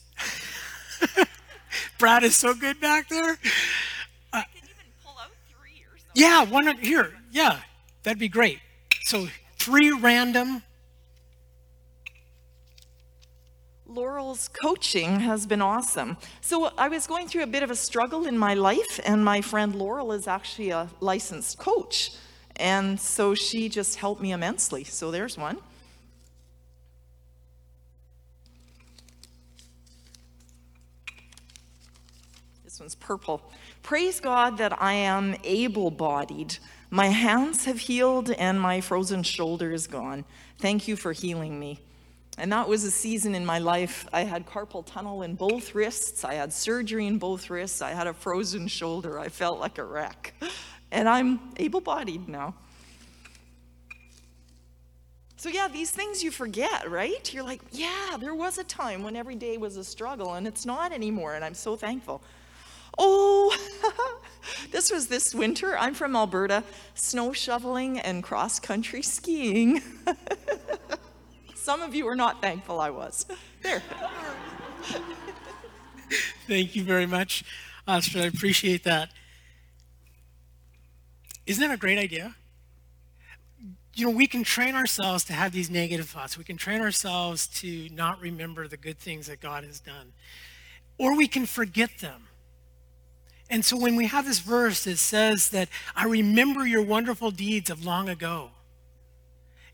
Brad 1.99 2.25
is 2.25 2.35
so 2.35 2.55
good 2.55 2.81
back 2.81 3.09
there. 3.09 3.39
Yeah, 6.21 6.45
one 6.45 6.77
here. 6.77 7.15
Yeah, 7.33 7.61
that'd 8.03 8.19
be 8.19 8.29
great. 8.29 8.59
So 9.05 9.29
three 9.59 9.91
random. 9.91 10.63
Laurel's 13.87 14.47
coaching 14.49 15.21
has 15.21 15.47
been 15.47 15.63
awesome. 15.63 16.19
So 16.43 16.73
I 16.77 16.89
was 16.89 17.07
going 17.07 17.27
through 17.27 17.45
a 17.45 17.47
bit 17.47 17.63
of 17.63 17.71
a 17.71 17.75
struggle 17.75 18.27
in 18.27 18.37
my 18.37 18.53
life, 18.53 19.01
and 19.07 19.25
my 19.25 19.41
friend 19.41 19.75
Laurel 19.75 20.13
is 20.13 20.29
actually 20.29 20.69
a 20.69 20.91
licensed 21.01 21.57
coach. 21.59 22.11
And 22.57 23.01
so 23.01 23.35
she 23.35 23.71
just 23.71 23.97
helped 23.97 24.21
me 24.21 24.33
immensely. 24.33 24.85
So 24.85 25.11
there's 25.11 25.39
one. 25.39 25.57
This 32.63 32.79
one's 32.79 32.95
purple. 32.95 33.41
Praise 33.83 34.21
God 34.21 34.59
that 34.59 34.81
I 34.81 34.93
am 34.93 35.37
able 35.43 35.91
bodied. 35.91 36.59
My 36.91 37.07
hands 37.07 37.65
have 37.65 37.79
healed 37.81 38.31
and 38.31 38.61
my 38.61 38.81
frozen 38.81 39.23
shoulder 39.23 39.73
is 39.73 39.87
gone. 39.87 40.25
Thank 40.59 40.89
you 40.89 40.97
for 40.97 41.13
healing 41.13 41.59
me. 41.59 41.81
And 42.39 42.53
that 42.53 42.69
was 42.69 42.85
a 42.85 42.91
season 42.91 43.35
in 43.35 43.45
my 43.45 43.59
life. 43.59 44.09
I 44.13 44.23
had 44.23 44.47
carpal 44.47 44.85
tunnel 44.87 45.23
in 45.23 45.35
both 45.35 45.75
wrists. 45.75 46.25
I 46.25 46.35
had 46.35 46.53
surgery 46.53 47.07
in 47.07 47.19
both 47.19 47.51
wrists. 47.51 47.83
I 47.83 47.91
had 47.91 48.07
a 48.07 48.15
frozen 48.15 48.67
shoulder. 48.67 49.19
I 49.19 49.29
felt 49.29 49.61
like 49.61 49.79
a 49.79 49.85
wreck. 49.85 50.35
And 50.91 51.09
I'm 51.09 51.41
able 51.59 51.81
bodied 51.81 52.29
now. 52.29 52.55
So, 55.37 55.49
yeah, 55.49 55.69
these 55.69 55.91
things 55.91 56.23
you 56.23 56.31
forget, 56.31 56.91
right? 56.91 57.33
You're 57.33 57.45
like, 57.45 57.63
yeah, 57.73 58.17
there 58.21 58.35
was 58.35 58.59
a 58.59 58.65
time 58.65 59.03
when 59.03 59.17
every 59.17 59.37
day 59.37 59.57
was 59.57 59.79
a 59.79 59.85
struggle, 59.85 60.35
and 60.35 60.47
it's 60.47 60.67
not 60.67 60.93
anymore. 60.93 61.35
And 61.35 61.43
I'm 61.43 61.55
so 61.55 61.77
thankful. 61.77 62.23
Oh, 63.03 64.21
this 64.73 64.93
was 64.93 65.09
this 65.09 65.35
winter. 65.35 65.77
I'm 65.79 65.95
from 65.95 66.15
Alberta, 66.15 66.63
snow 66.95 67.33
shoveling 67.33 67.99
and 67.99 68.23
cross 68.23 68.61
country 68.61 69.01
skiing. 69.17 69.81
Some 71.55 71.81
of 71.81 71.95
you 71.95 72.07
are 72.09 72.15
not 72.15 72.43
thankful 72.43 72.79
I 72.79 72.91
was. 72.91 73.25
There. 73.63 73.83
Thank 76.47 76.77
you 76.77 76.85
very 76.85 77.07
much, 77.07 77.43
Astrid. 77.89 78.25
I 78.25 78.27
appreciate 78.27 78.85
that. 78.85 79.11
Isn't 81.47 81.67
that 81.67 81.73
a 81.73 81.79
great 81.79 81.99
idea? 81.99 82.35
You 83.95 84.07
know, 84.07 84.13
we 84.13 84.27
can 84.27 84.45
train 84.45 84.75
ourselves 84.75 85.25
to 85.25 85.33
have 85.33 85.53
these 85.53 85.71
negative 85.71 86.09
thoughts. 86.09 86.37
We 86.37 86.45
can 86.45 86.57
train 86.57 86.81
ourselves 86.81 87.47
to 87.61 87.89
not 87.93 88.21
remember 88.21 88.69
the 88.69 88.77
good 88.77 88.99
things 88.99 89.27
that 89.29 89.41
God 89.41 89.65
has 89.65 89.81
done. 89.81 90.13
Or 90.99 91.17
we 91.17 91.29
can 91.29 91.47
forget 91.47 91.99
them. 92.01 92.27
And 93.51 93.65
so 93.65 93.77
when 93.77 93.97
we 93.97 94.07
have 94.07 94.25
this 94.25 94.39
verse 94.39 94.85
that 94.85 94.99
says 94.99 95.51
that 95.51 95.69
I 95.97 96.05
remember 96.05 96.65
your 96.65 96.83
wonderful 96.83 97.33
deeds 97.33 97.69
of 97.69 97.85
long 97.85 98.09
ago. 98.09 98.51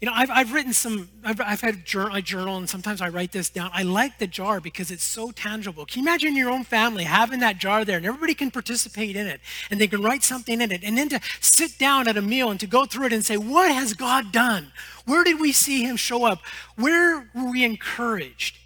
You 0.01 0.07
know, 0.07 0.13
I've, 0.15 0.31
I've 0.31 0.53
written 0.53 0.75
some, 0.75 1.09
I've, 1.25 1.41
I've 1.41 1.61
had 1.61 1.87
journal, 1.87 2.17
a 2.17 2.23
journal 2.23 2.57
and 2.59 2.69
sometimes 2.69 3.01
I 3.01 3.09
write 3.09 3.33
this 3.33 3.49
down. 3.49 3.71
I 3.73 3.83
like 3.83 4.19
the 4.19 4.27
jar 4.27 4.61
because 4.61 4.91
it's 4.91 5.05
so 5.05 5.31
tangible. 5.31 5.87
Can 5.87 6.03
you 6.03 6.09
imagine 6.09 6.37
your 6.37 6.51
own 6.51 6.65
family 6.65 7.05
having 7.05 7.41
that 7.41 7.59
jar 7.59 7.85
there 7.85 7.97
and 7.97 8.05
everybody 8.05 8.35
can 8.35 8.51
participate 8.51 9.17
in 9.17 9.27
it 9.27 9.41
and 9.71 9.81
they 9.81 9.87
can 9.87 10.03
write 10.03 10.23
something 10.23 10.61
in 10.61 10.71
it 10.71 10.83
and 10.83 10.99
then 10.99 11.09
to 11.11 11.21
sit 11.41 11.79
down 11.79 12.09
at 12.09 12.17
a 12.17 12.23
meal 12.23 12.51
and 12.51 12.61
to 12.61 12.67
go 12.67 12.85
through 12.85 13.07
it 13.07 13.13
and 13.13 13.25
say, 13.25 13.37
what 13.39 13.71
has 13.71 13.95
God 13.95 14.33
done? 14.33 14.73
Where 15.07 15.25
did 15.25 15.41
we 15.41 15.53
see 15.53 15.85
him 15.85 15.97
show 15.97 16.25
up? 16.25 16.41
Where 16.77 17.31
were 17.35 17.51
we 17.51 17.65
encouraged? 17.65 18.59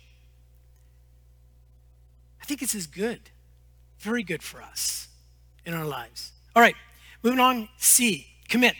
I 2.42 2.44
think 2.44 2.62
it's 2.62 2.74
as 2.74 2.88
good 2.88 3.20
very 4.00 4.22
good 4.22 4.42
for 4.42 4.62
us 4.62 5.08
in 5.64 5.74
our 5.74 5.84
lives. 5.84 6.32
All 6.56 6.62
right, 6.62 6.74
moving 7.22 7.38
on. 7.38 7.68
C, 7.76 8.26
commit. 8.48 8.74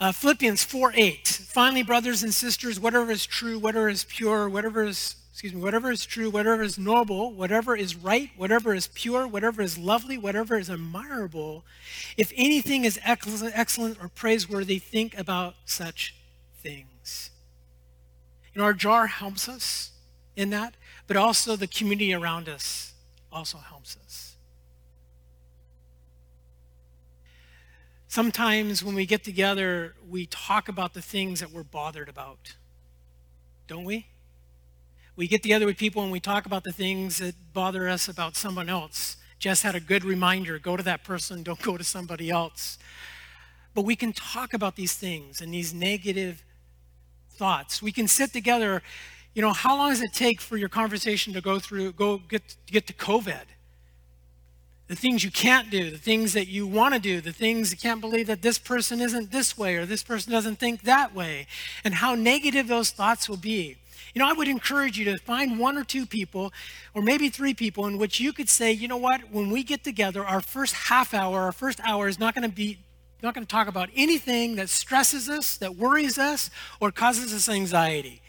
Uh, 0.00 0.12
Philippians 0.12 0.62
4 0.64 0.92
8. 0.94 1.28
Finally, 1.48 1.82
brothers 1.82 2.22
and 2.22 2.34
sisters, 2.34 2.78
whatever 2.78 3.10
is 3.10 3.24
true, 3.24 3.58
whatever 3.58 3.88
is 3.88 4.04
pure, 4.04 4.48
whatever 4.48 4.84
is, 4.84 5.16
excuse 5.32 5.54
me, 5.54 5.62
whatever 5.62 5.90
is 5.90 6.04
true, 6.04 6.28
whatever 6.28 6.62
is 6.62 6.78
noble, 6.78 7.32
whatever 7.32 7.74
is 7.74 7.96
right, 7.96 8.30
whatever 8.36 8.74
is 8.74 8.88
pure, 8.88 9.26
whatever 9.26 9.62
is 9.62 9.78
lovely, 9.78 10.18
whatever 10.18 10.58
is 10.58 10.68
admirable, 10.68 11.64
if 12.16 12.32
anything 12.36 12.84
is 12.84 12.98
excellent 13.02 14.02
or 14.02 14.08
praiseworthy, 14.08 14.78
think 14.78 15.16
about 15.16 15.54
such 15.64 16.14
things. 16.60 17.30
You 18.52 18.60
know, 18.60 18.66
our 18.66 18.74
jar 18.74 19.06
helps 19.06 19.48
us 19.48 19.92
in 20.36 20.50
that, 20.50 20.74
but 21.06 21.16
also 21.16 21.56
the 21.56 21.66
community 21.66 22.12
around 22.12 22.48
us 22.48 22.93
also 23.34 23.58
helps 23.58 23.96
us. 24.04 24.36
Sometimes 28.06 28.84
when 28.84 28.94
we 28.94 29.06
get 29.06 29.24
together, 29.24 29.94
we 30.08 30.26
talk 30.26 30.68
about 30.68 30.94
the 30.94 31.02
things 31.02 31.40
that 31.40 31.50
we're 31.50 31.64
bothered 31.64 32.08
about, 32.08 32.54
don't 33.66 33.84
we? 33.84 34.06
We 35.16 35.26
get 35.26 35.42
together 35.42 35.66
with 35.66 35.76
people 35.76 36.02
and 36.02 36.12
we 36.12 36.20
talk 36.20 36.46
about 36.46 36.62
the 36.62 36.72
things 36.72 37.18
that 37.18 37.34
bother 37.52 37.88
us 37.88 38.08
about 38.08 38.36
someone 38.36 38.68
else. 38.68 39.16
Jess 39.40 39.62
had 39.62 39.74
a 39.74 39.80
good 39.80 40.04
reminder 40.04 40.58
go 40.60 40.76
to 40.76 40.82
that 40.84 41.02
person, 41.02 41.42
don't 41.42 41.60
go 41.60 41.76
to 41.76 41.84
somebody 41.84 42.30
else. 42.30 42.78
But 43.74 43.82
we 43.82 43.96
can 43.96 44.12
talk 44.12 44.54
about 44.54 44.76
these 44.76 44.94
things 44.94 45.40
and 45.40 45.52
these 45.52 45.74
negative 45.74 46.44
thoughts. 47.30 47.82
We 47.82 47.90
can 47.90 48.06
sit 48.06 48.32
together 48.32 48.82
you 49.34 49.42
know, 49.42 49.52
how 49.52 49.76
long 49.76 49.90
does 49.90 50.00
it 50.00 50.12
take 50.12 50.40
for 50.40 50.56
your 50.56 50.68
conversation 50.68 51.32
to 51.32 51.40
go 51.40 51.58
through, 51.58 51.92
go 51.92 52.18
get, 52.18 52.56
get 52.66 52.86
to 52.86 52.92
COVID? 52.92 53.42
The 54.86 54.94
things 54.94 55.24
you 55.24 55.30
can't 55.30 55.70
do, 55.70 55.90
the 55.90 55.98
things 55.98 56.34
that 56.34 56.46
you 56.46 56.66
want 56.66 56.94
to 56.94 57.00
do, 57.00 57.20
the 57.20 57.32
things 57.32 57.70
you 57.70 57.76
can't 57.76 58.00
believe 58.00 58.26
that 58.26 58.42
this 58.42 58.58
person 58.58 59.00
isn't 59.00 59.32
this 59.32 59.56
way 59.56 59.76
or 59.76 59.86
this 59.86 60.02
person 60.02 60.30
doesn't 60.30 60.56
think 60.56 60.82
that 60.82 61.14
way, 61.14 61.46
and 61.82 61.94
how 61.94 62.14
negative 62.14 62.68
those 62.68 62.90
thoughts 62.90 63.28
will 63.28 63.38
be. 63.38 63.76
You 64.14 64.20
know, 64.20 64.28
I 64.28 64.32
would 64.32 64.46
encourage 64.46 64.96
you 64.96 65.04
to 65.06 65.18
find 65.18 65.58
one 65.58 65.76
or 65.76 65.84
two 65.84 66.06
people, 66.06 66.52
or 66.94 67.02
maybe 67.02 67.28
three 67.28 67.54
people, 67.54 67.86
in 67.86 67.98
which 67.98 68.20
you 68.20 68.32
could 68.32 68.48
say, 68.48 68.70
you 68.70 68.86
know 68.86 68.96
what, 68.96 69.32
when 69.32 69.50
we 69.50 69.64
get 69.64 69.82
together, 69.82 70.24
our 70.24 70.40
first 70.40 70.74
half 70.74 71.12
hour, 71.12 71.40
our 71.40 71.52
first 71.52 71.80
hour 71.80 72.06
is 72.06 72.20
not 72.20 72.34
going 72.34 72.48
to 72.48 72.54
be 72.54 72.78
not 73.22 73.34
going 73.34 73.46
to 73.46 73.50
talk 73.50 73.68
about 73.68 73.88
anything 73.96 74.56
that 74.56 74.68
stresses 74.68 75.30
us, 75.30 75.56
that 75.56 75.76
worries 75.76 76.18
us, 76.18 76.50
or 76.78 76.92
causes 76.92 77.32
us 77.32 77.48
anxiety. 77.48 78.20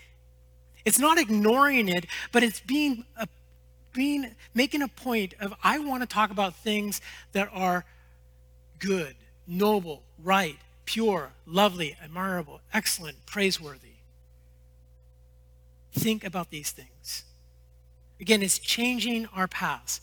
It's 0.85 0.99
not 0.99 1.17
ignoring 1.17 1.89
it, 1.89 2.05
but 2.31 2.43
it's 2.43 2.59
being 2.59 3.05
a, 3.17 3.27
being 3.91 4.35
making 4.53 4.83
a 4.83 4.87
point 4.87 5.33
of 5.39 5.53
I 5.63 5.79
want 5.79 6.03
to 6.03 6.07
talk 6.07 6.29
about 6.29 6.55
things 6.55 7.01
that 7.31 7.49
are 7.51 7.85
good, 8.79 9.15
noble, 9.47 10.03
right, 10.23 10.57
pure, 10.85 11.31
lovely, 11.47 11.97
admirable, 12.01 12.61
excellent, 12.71 13.25
praiseworthy. 13.25 13.95
Think 15.91 16.23
about 16.23 16.51
these 16.51 16.71
things. 16.71 17.23
Again, 18.19 18.43
it's 18.43 18.59
changing 18.59 19.25
our 19.27 19.47
paths. 19.47 20.01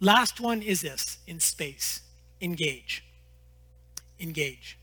Last 0.00 0.40
one 0.40 0.62
is 0.62 0.82
this 0.82 1.18
in 1.26 1.40
space 1.40 2.02
engage. 2.40 3.04
Engage. 4.20 4.78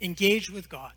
Engage 0.00 0.50
with 0.50 0.68
God. 0.68 0.92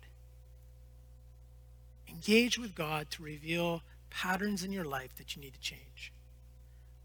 Engage 2.28 2.56
with 2.56 2.76
God 2.76 3.10
to 3.10 3.22
reveal 3.22 3.82
patterns 4.08 4.62
in 4.62 4.70
your 4.70 4.84
life 4.84 5.16
that 5.16 5.34
you 5.34 5.42
need 5.42 5.54
to 5.54 5.60
change. 5.60 6.12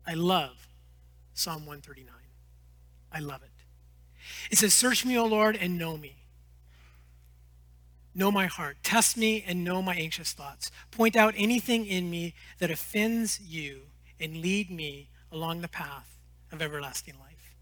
I 0.06 0.14
love 0.14 0.68
Psalm 1.34 1.66
139. 1.66 2.14
I 3.12 3.20
love 3.20 3.42
it. 3.42 3.50
It 4.52 4.60
says, 4.60 4.76
Search 4.76 5.06
me, 5.06 5.18
O 5.18 5.26
Lord, 5.26 5.56
and 5.56 5.76
know 5.76 5.98
me. 5.98 6.18
Know 8.14 8.32
my 8.32 8.46
heart. 8.46 8.78
Test 8.84 9.18
me 9.18 9.44
and 9.48 9.64
know 9.64 9.82
my 9.82 9.96
anxious 9.96 10.34
thoughts. 10.34 10.70
Point 10.92 11.16
out 11.16 11.34
anything 11.36 11.88
in 11.88 12.12
me 12.12 12.36
that 12.60 12.70
offends 12.70 13.40
you 13.40 13.82
and 14.20 14.38
lead 14.38 14.70
me 14.70 15.10
along 15.32 15.62
the 15.62 15.68
path 15.68 16.20
of 16.52 16.62
everlasting 16.62 17.16
life. 17.20 17.56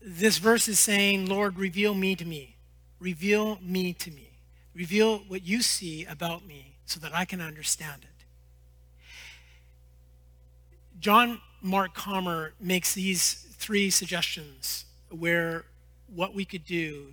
This 0.00 0.38
verse 0.38 0.68
is 0.68 0.78
saying, 0.78 1.26
Lord, 1.26 1.58
reveal 1.58 1.94
me 1.94 2.14
to 2.14 2.24
me. 2.24 2.56
reveal 3.00 3.58
me 3.62 3.92
to 3.94 4.10
me. 4.10 4.29
Reveal 4.74 5.18
what 5.28 5.44
you 5.44 5.62
see 5.62 6.04
about 6.04 6.46
me 6.46 6.76
so 6.84 7.00
that 7.00 7.14
I 7.14 7.24
can 7.24 7.40
understand 7.40 8.02
it. 8.02 8.24
John 11.00 11.40
Mark 11.62 11.94
Comer 11.94 12.52
makes 12.60 12.94
these 12.94 13.46
three 13.58 13.90
suggestions 13.90 14.84
where 15.10 15.64
what 16.14 16.34
we 16.34 16.44
could 16.44 16.64
do 16.64 17.12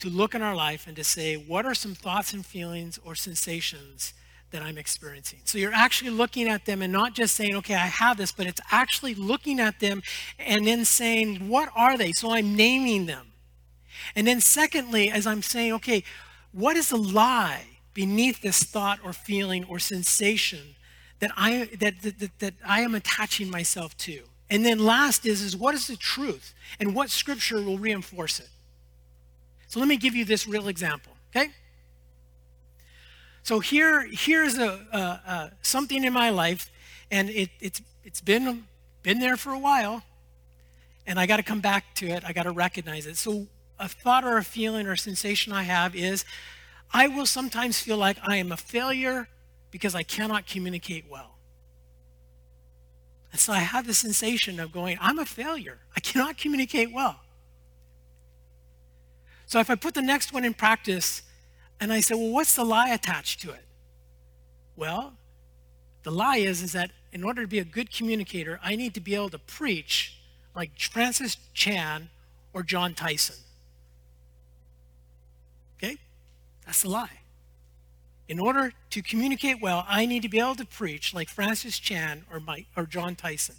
to 0.00 0.08
look 0.08 0.34
in 0.34 0.42
our 0.42 0.54
life 0.54 0.86
and 0.86 0.96
to 0.96 1.04
say, 1.04 1.34
what 1.34 1.66
are 1.66 1.74
some 1.74 1.94
thoughts 1.94 2.32
and 2.32 2.44
feelings 2.44 2.98
or 3.04 3.14
sensations 3.14 4.14
that 4.50 4.62
I'm 4.62 4.78
experiencing? 4.78 5.40
So 5.44 5.58
you're 5.58 5.74
actually 5.74 6.10
looking 6.10 6.48
at 6.48 6.64
them 6.64 6.80
and 6.80 6.92
not 6.92 7.14
just 7.14 7.36
saying, 7.36 7.54
okay, 7.56 7.74
I 7.74 7.86
have 7.86 8.16
this, 8.16 8.32
but 8.32 8.46
it's 8.46 8.60
actually 8.70 9.14
looking 9.14 9.60
at 9.60 9.80
them 9.80 10.02
and 10.38 10.66
then 10.66 10.84
saying, 10.84 11.48
what 11.48 11.70
are 11.76 11.98
they? 11.98 12.12
So 12.12 12.32
I'm 12.32 12.56
naming 12.56 13.06
them. 13.06 13.26
And 14.16 14.26
then, 14.26 14.40
secondly, 14.40 15.10
as 15.10 15.26
I'm 15.26 15.42
saying, 15.42 15.72
okay, 15.74 16.02
what 16.52 16.76
is 16.76 16.88
the 16.90 16.96
lie 16.96 17.64
beneath 17.94 18.42
this 18.42 18.62
thought 18.62 18.98
or 19.04 19.12
feeling 19.12 19.64
or 19.64 19.78
sensation 19.78 20.76
that 21.20 21.30
I, 21.36 21.70
that, 21.78 22.00
that, 22.02 22.38
that, 22.38 22.54
I 22.66 22.80
am 22.80 22.94
attaching 22.94 23.50
myself 23.50 23.96
to? 23.98 24.22
And 24.48 24.64
then 24.64 24.78
last 24.78 25.26
is, 25.26 25.42
is 25.42 25.56
what 25.56 25.74
is 25.74 25.86
the 25.86 25.96
truth? 25.96 26.54
And 26.80 26.94
what 26.94 27.10
scripture 27.10 27.62
will 27.62 27.78
reinforce 27.78 28.40
it? 28.40 28.48
So 29.68 29.78
let 29.78 29.88
me 29.88 29.96
give 29.96 30.16
you 30.16 30.24
this 30.24 30.48
real 30.48 30.66
example, 30.66 31.12
okay? 31.30 31.50
So 33.44 33.60
here, 33.60 34.08
here's 34.10 34.58
a, 34.58 34.80
a, 34.92 34.98
a 34.98 35.52
something 35.62 36.02
in 36.02 36.12
my 36.12 36.30
life, 36.30 36.70
and 37.10 37.30
it, 37.30 37.50
it's, 37.60 37.80
it's 38.04 38.20
been, 38.20 38.64
been 39.04 39.20
there 39.20 39.36
for 39.36 39.52
a 39.52 39.58
while, 39.58 40.02
and 41.06 41.18
I 41.18 41.26
got 41.26 41.36
to 41.36 41.42
come 41.44 41.60
back 41.60 41.94
to 41.96 42.08
it. 42.08 42.24
I 42.26 42.32
got 42.32 42.42
to 42.44 42.50
recognize 42.50 43.06
it. 43.06 43.16
So 43.16 43.46
a 43.80 43.88
thought 43.88 44.24
or 44.24 44.36
a 44.36 44.44
feeling 44.44 44.86
or 44.86 44.92
a 44.92 44.98
sensation 44.98 45.52
I 45.52 45.64
have 45.64 45.96
is 45.96 46.24
I 46.92 47.08
will 47.08 47.26
sometimes 47.26 47.80
feel 47.80 47.96
like 47.96 48.18
I 48.22 48.36
am 48.36 48.52
a 48.52 48.56
failure 48.56 49.28
because 49.70 49.94
I 49.94 50.02
cannot 50.02 50.46
communicate 50.46 51.06
well. 51.08 51.38
And 53.32 53.40
so 53.40 53.52
I 53.52 53.60
have 53.60 53.86
the 53.86 53.94
sensation 53.94 54.60
of 54.60 54.72
going, 54.72 54.98
I'm 55.00 55.18
a 55.18 55.24
failure. 55.24 55.78
I 55.96 56.00
cannot 56.00 56.36
communicate 56.36 56.92
well. 56.92 57.20
So 59.46 59.60
if 59.60 59.70
I 59.70 59.76
put 59.76 59.94
the 59.94 60.02
next 60.02 60.32
one 60.32 60.44
in 60.44 60.54
practice 60.54 61.22
and 61.80 61.92
I 61.92 62.00
say, 62.00 62.14
well, 62.14 62.32
what's 62.32 62.54
the 62.54 62.64
lie 62.64 62.90
attached 62.90 63.40
to 63.42 63.50
it? 63.50 63.64
Well, 64.76 65.14
the 66.02 66.10
lie 66.10 66.36
is, 66.36 66.62
is 66.62 66.72
that 66.72 66.90
in 67.12 67.24
order 67.24 67.42
to 67.42 67.48
be 67.48 67.58
a 67.58 67.64
good 67.64 67.92
communicator, 67.92 68.60
I 68.62 68.76
need 68.76 68.94
to 68.94 69.00
be 69.00 69.14
able 69.14 69.30
to 69.30 69.38
preach 69.38 70.20
like 70.54 70.78
Francis 70.78 71.36
Chan 71.54 72.10
or 72.52 72.62
Jon 72.62 72.94
Tyson. 72.94 73.36
Okay? 75.76 75.96
That's 76.70 76.84
a 76.84 76.88
lie. 76.88 77.18
In 78.28 78.38
order 78.38 78.72
to 78.90 79.02
communicate 79.02 79.60
well, 79.60 79.84
I 79.88 80.06
need 80.06 80.22
to 80.22 80.28
be 80.28 80.38
able 80.38 80.54
to 80.54 80.64
preach 80.64 81.12
like 81.12 81.28
Francis 81.28 81.80
Chan 81.80 82.26
or, 82.32 82.38
Mike, 82.38 82.68
or 82.76 82.86
Jon 82.86 83.16
Tyson. 83.16 83.56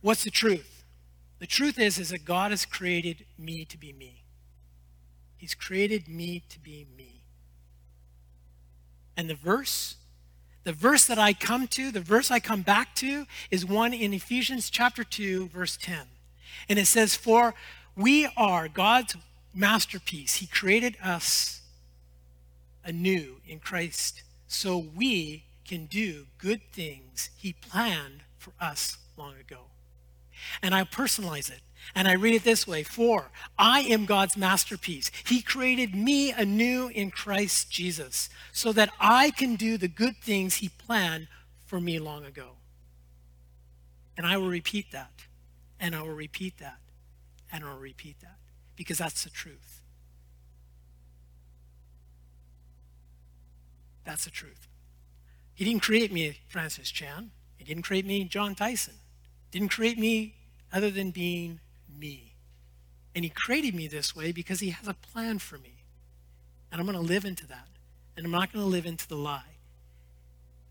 What's 0.00 0.24
the 0.24 0.30
truth? 0.30 0.82
The 1.40 1.46
truth 1.46 1.78
is, 1.78 1.98
is 1.98 2.08
that 2.08 2.24
God 2.24 2.52
has 2.52 2.64
created 2.64 3.26
me 3.36 3.66
to 3.66 3.76
be 3.76 3.92
me. 3.92 4.22
He's 5.36 5.52
created 5.52 6.08
me 6.08 6.42
to 6.48 6.58
be 6.58 6.86
me. 6.96 7.24
And 9.18 9.28
the 9.28 9.34
verse, 9.34 9.96
the 10.62 10.72
verse 10.72 11.04
that 11.04 11.18
I 11.18 11.34
come 11.34 11.66
to, 11.66 11.90
the 11.90 12.00
verse 12.00 12.30
I 12.30 12.40
come 12.40 12.62
back 12.62 12.94
to, 12.94 13.26
is 13.50 13.66
one 13.66 13.92
in 13.92 14.14
Ephesians 14.14 14.70
chapter 14.70 15.04
2, 15.04 15.48
verse 15.48 15.76
10. 15.76 15.98
And 16.70 16.78
it 16.78 16.86
says, 16.86 17.14
For 17.14 17.52
we 17.94 18.26
are 18.38 18.68
God's 18.68 19.16
masterpiece. 19.54 20.36
He 20.36 20.46
created 20.46 20.96
us 21.02 21.62
anew 22.84 23.40
in 23.46 23.60
Christ 23.60 24.22
so 24.46 24.76
we 24.78 25.44
can 25.66 25.86
do 25.86 26.26
good 26.38 26.60
things 26.72 27.30
He 27.36 27.52
planned 27.52 28.22
for 28.36 28.52
us 28.60 28.98
long 29.16 29.34
ago. 29.38 29.70
And 30.62 30.74
I 30.74 30.84
personalize 30.84 31.50
it 31.50 31.60
and 31.94 32.08
I 32.08 32.12
read 32.14 32.34
it 32.34 32.44
this 32.44 32.66
way 32.66 32.82
For 32.82 33.30
I 33.58 33.80
am 33.80 34.04
God's 34.04 34.36
masterpiece. 34.36 35.10
He 35.24 35.42
created 35.42 35.94
me 35.94 36.32
anew 36.32 36.88
in 36.88 37.10
Christ 37.10 37.70
Jesus 37.70 38.28
so 38.52 38.72
that 38.72 38.90
I 39.00 39.30
can 39.30 39.56
do 39.56 39.78
the 39.78 39.88
good 39.88 40.16
things 40.18 40.56
He 40.56 40.68
planned 40.68 41.28
for 41.66 41.80
me 41.80 41.98
long 41.98 42.24
ago. 42.24 42.52
And 44.16 44.26
I 44.26 44.36
will 44.36 44.48
repeat 44.48 44.92
that, 44.92 45.24
and 45.80 45.94
I 45.94 46.02
will 46.02 46.14
repeat 46.14 46.58
that, 46.58 46.78
and 47.50 47.64
I 47.64 47.72
will 47.72 47.80
repeat 47.80 48.20
that 48.20 48.36
because 48.76 48.98
that's 48.98 49.24
the 49.24 49.30
truth. 49.30 49.80
That's 54.04 54.24
the 54.24 54.30
truth. 54.30 54.68
He 55.54 55.64
didn't 55.64 55.82
create 55.82 56.12
me, 56.12 56.38
Francis 56.48 56.90
Chan. 56.90 57.30
He 57.56 57.64
didn't 57.64 57.84
create 57.84 58.04
me, 58.04 58.24
Jon 58.24 58.54
Tyson. 58.54 58.94
Didn't 59.50 59.68
create 59.68 59.98
me 59.98 60.34
other 60.72 60.90
than 60.90 61.10
being 61.10 61.60
me. 61.98 62.34
And 63.14 63.24
he 63.24 63.30
created 63.30 63.74
me 63.74 63.86
this 63.86 64.14
way 64.14 64.32
because 64.32 64.60
he 64.60 64.70
has 64.70 64.88
a 64.88 64.94
plan 64.94 65.38
for 65.38 65.56
me. 65.58 65.84
And 66.70 66.80
I'm 66.80 66.86
going 66.86 66.98
to 66.98 67.04
live 67.04 67.24
into 67.24 67.46
that. 67.46 67.68
And 68.16 68.26
I'm 68.26 68.32
not 68.32 68.52
going 68.52 68.64
to 68.64 68.70
live 68.70 68.86
into 68.86 69.08
the 69.08 69.16
lie. 69.16 69.58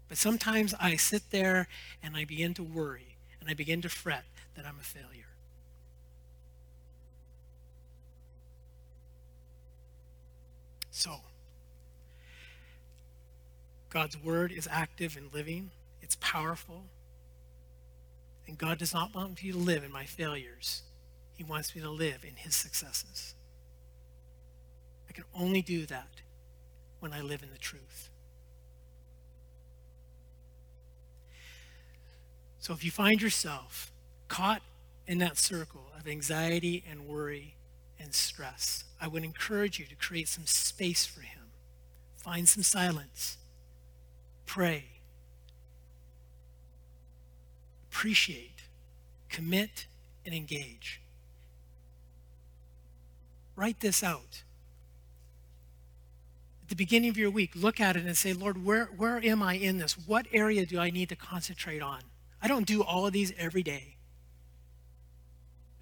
But 0.09 0.17
sometimes 0.17 0.75
I 0.79 0.95
sit 0.97 1.31
there 1.31 1.67
and 2.03 2.15
I 2.15 2.25
begin 2.25 2.53
to 2.55 2.63
worry 2.63 3.15
and 3.39 3.49
I 3.49 3.53
begin 3.53 3.81
to 3.81 3.89
fret 3.89 4.25
that 4.55 4.65
I'm 4.65 4.77
a 4.79 4.83
failure. 4.83 5.32
So, 10.95 11.21
God's 13.89 14.15
word 14.15 14.51
is 14.51 14.67
active 14.71 15.17
and 15.17 15.33
living, 15.33 15.71
it's 16.03 16.15
powerful. 16.21 16.83
And 18.45 18.57
God 18.59 18.77
does 18.77 18.93
not 18.93 19.15
want 19.15 19.41
me 19.41 19.51
to 19.51 19.57
live 19.57 19.83
in 19.83 19.91
my 19.91 20.05
failures. 20.05 20.83
He 21.33 21.43
wants 21.43 21.75
me 21.75 21.81
to 21.81 21.89
live 21.89 22.23
in 22.23 22.35
his 22.35 22.55
successes. 22.55 23.33
I 25.09 25.13
can 25.13 25.23
only 25.33 25.63
do 25.63 25.87
that 25.87 26.21
when 26.99 27.11
I 27.11 27.21
live 27.21 27.41
in 27.41 27.49
the 27.51 27.57
truth. 27.57 28.09
So 32.59 32.73
if 32.73 32.85
you 32.85 32.91
find 32.91 33.19
yourself 33.19 33.91
caught 34.27 34.61
in 35.07 35.17
that 35.19 35.37
circle 35.37 35.87
of 35.97 36.07
anxiety 36.07 36.83
and 36.89 37.07
worry 37.07 37.55
and 38.03 38.13
stress, 38.13 38.83
I 39.01 39.07
would 39.07 39.23
encourage 39.23 39.79
you 39.79 39.85
to 39.85 39.95
create 39.95 40.27
some 40.27 40.45
space 40.45 41.05
for 41.05 41.21
him. 41.21 41.43
Find 42.17 42.47
some 42.47 42.63
silence. 42.63 43.37
Pray. 44.45 44.85
Appreciate. 47.89 48.63
Commit 49.29 49.87
and 50.25 50.35
engage. 50.35 51.01
Write 53.55 53.79
this 53.79 54.03
out. 54.03 54.43
At 56.63 56.69
the 56.69 56.75
beginning 56.75 57.09
of 57.09 57.17
your 57.17 57.29
week, 57.29 57.51
look 57.55 57.79
at 57.79 57.95
it 57.95 58.05
and 58.05 58.17
say, 58.17 58.33
Lord, 58.33 58.63
where, 58.65 58.85
where 58.85 59.23
am 59.23 59.43
I 59.43 59.55
in 59.55 59.77
this? 59.77 59.93
What 59.93 60.27
area 60.31 60.65
do 60.65 60.79
I 60.79 60.89
need 60.89 61.09
to 61.09 61.15
concentrate 61.15 61.81
on? 61.81 62.01
I 62.41 62.47
don't 62.47 62.65
do 62.65 62.83
all 62.83 63.05
of 63.05 63.13
these 63.13 63.33
every 63.37 63.63
day. 63.63 63.92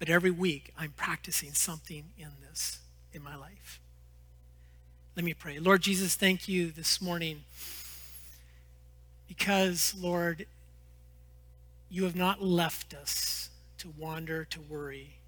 But 0.02 0.10
every 0.10 0.32
week, 0.32 0.74
I'm 0.76 0.90
practicing 0.96 1.52
something 1.52 2.06
in 2.18 2.30
this 2.40 2.80
in 3.12 3.22
my 3.22 3.36
life. 3.36 3.78
Let 5.14 5.24
me 5.24 5.32
pray. 5.32 5.60
Lord 5.60 5.80
Jesus, 5.82 6.16
thank 6.16 6.48
you 6.48 6.72
this 6.72 7.00
morning 7.00 7.44
because, 9.28 9.94
Lord, 9.96 10.46
you 11.88 12.02
have 12.02 12.16
not 12.16 12.42
left 12.42 12.94
us 12.94 13.50
to 13.78 13.94
wander, 13.96 14.44
to 14.46 14.60
worry. 14.60 15.18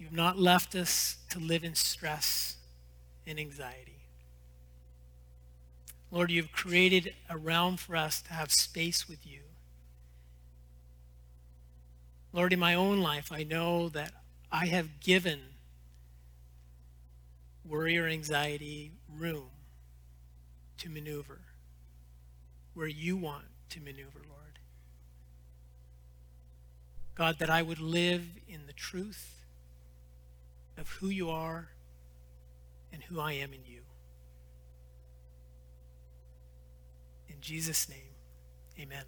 You 0.00 0.06
have 0.06 0.16
not 0.16 0.36
left 0.36 0.74
us 0.74 1.18
to 1.30 1.38
live 1.38 1.62
in 1.62 1.76
stress 1.76 2.56
and 3.28 3.38
anxiety. 3.38 4.00
Lord, 6.10 6.32
you've 6.32 6.50
created 6.50 7.14
a 7.30 7.36
realm 7.38 7.76
for 7.76 7.94
us 7.94 8.22
to 8.22 8.32
have 8.32 8.50
space 8.50 9.08
with 9.08 9.24
you. 9.24 9.42
Lord, 12.32 12.52
in 12.52 12.58
my 12.58 12.74
own 12.74 13.00
life, 13.00 13.32
I 13.32 13.42
know 13.42 13.88
that 13.90 14.12
I 14.52 14.66
have 14.66 15.00
given 15.00 15.40
worry 17.64 17.98
or 17.98 18.06
anxiety 18.06 18.92
room 19.08 19.50
to 20.78 20.88
maneuver 20.88 21.40
where 22.74 22.86
you 22.86 23.16
want 23.16 23.46
to 23.70 23.80
maneuver, 23.80 24.20
Lord. 24.28 24.58
God, 27.14 27.38
that 27.40 27.50
I 27.50 27.62
would 27.62 27.80
live 27.80 28.24
in 28.46 28.66
the 28.66 28.72
truth 28.72 29.44
of 30.76 30.88
who 30.88 31.08
you 31.08 31.30
are 31.30 31.70
and 32.92 33.02
who 33.02 33.20
I 33.20 33.32
am 33.32 33.52
in 33.52 33.64
you. 33.66 33.80
In 37.28 37.40
Jesus' 37.40 37.88
name, 37.88 38.14
amen. 38.78 39.04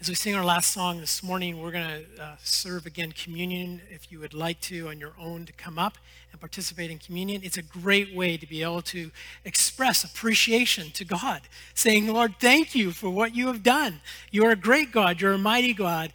As 0.00 0.08
we 0.08 0.14
sing 0.14 0.36
our 0.36 0.44
last 0.44 0.70
song 0.70 1.00
this 1.00 1.24
morning, 1.24 1.60
we're 1.60 1.72
going 1.72 1.88
to 1.88 2.22
uh, 2.22 2.36
serve 2.44 2.86
again 2.86 3.10
communion. 3.10 3.82
If 3.90 4.12
you 4.12 4.20
would 4.20 4.32
like 4.32 4.60
to 4.60 4.86
on 4.90 5.00
your 5.00 5.12
own 5.18 5.44
to 5.46 5.52
come 5.52 5.76
up 5.76 5.98
and 6.30 6.40
participate 6.40 6.92
in 6.92 6.98
communion, 6.98 7.40
it's 7.42 7.56
a 7.56 7.62
great 7.62 8.14
way 8.14 8.36
to 8.36 8.46
be 8.46 8.62
able 8.62 8.82
to 8.82 9.10
express 9.44 10.04
appreciation 10.04 10.92
to 10.92 11.04
God, 11.04 11.40
saying, 11.74 12.06
Lord, 12.06 12.36
thank 12.38 12.76
you 12.76 12.92
for 12.92 13.10
what 13.10 13.34
you 13.34 13.48
have 13.48 13.64
done. 13.64 14.00
You're 14.30 14.52
a 14.52 14.56
great 14.56 14.92
God, 14.92 15.20
you're 15.20 15.32
a 15.32 15.38
mighty 15.38 15.74
God, 15.74 16.12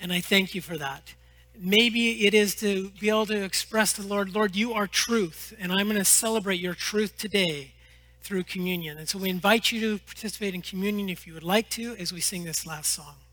and 0.00 0.10
I 0.10 0.22
thank 0.22 0.54
you 0.54 0.62
for 0.62 0.78
that. 0.78 1.12
Maybe 1.54 2.26
it 2.26 2.32
is 2.32 2.54
to 2.56 2.88
be 2.98 3.10
able 3.10 3.26
to 3.26 3.44
express 3.44 3.92
to 3.92 4.02
the 4.02 4.08
Lord, 4.08 4.34
Lord, 4.34 4.56
you 4.56 4.72
are 4.72 4.86
truth, 4.86 5.54
and 5.60 5.72
I'm 5.72 5.88
going 5.88 5.98
to 5.98 6.06
celebrate 6.06 6.58
your 6.58 6.74
truth 6.74 7.18
today 7.18 7.73
through 8.24 8.44
communion. 8.44 8.98
And 8.98 9.08
so 9.08 9.18
we 9.18 9.28
invite 9.28 9.70
you 9.70 9.80
to 9.80 9.98
participate 9.98 10.54
in 10.54 10.62
communion 10.62 11.08
if 11.08 11.26
you 11.26 11.34
would 11.34 11.42
like 11.42 11.68
to 11.70 11.94
as 11.96 12.12
we 12.12 12.20
sing 12.20 12.44
this 12.44 12.66
last 12.66 12.90
song. 12.90 13.23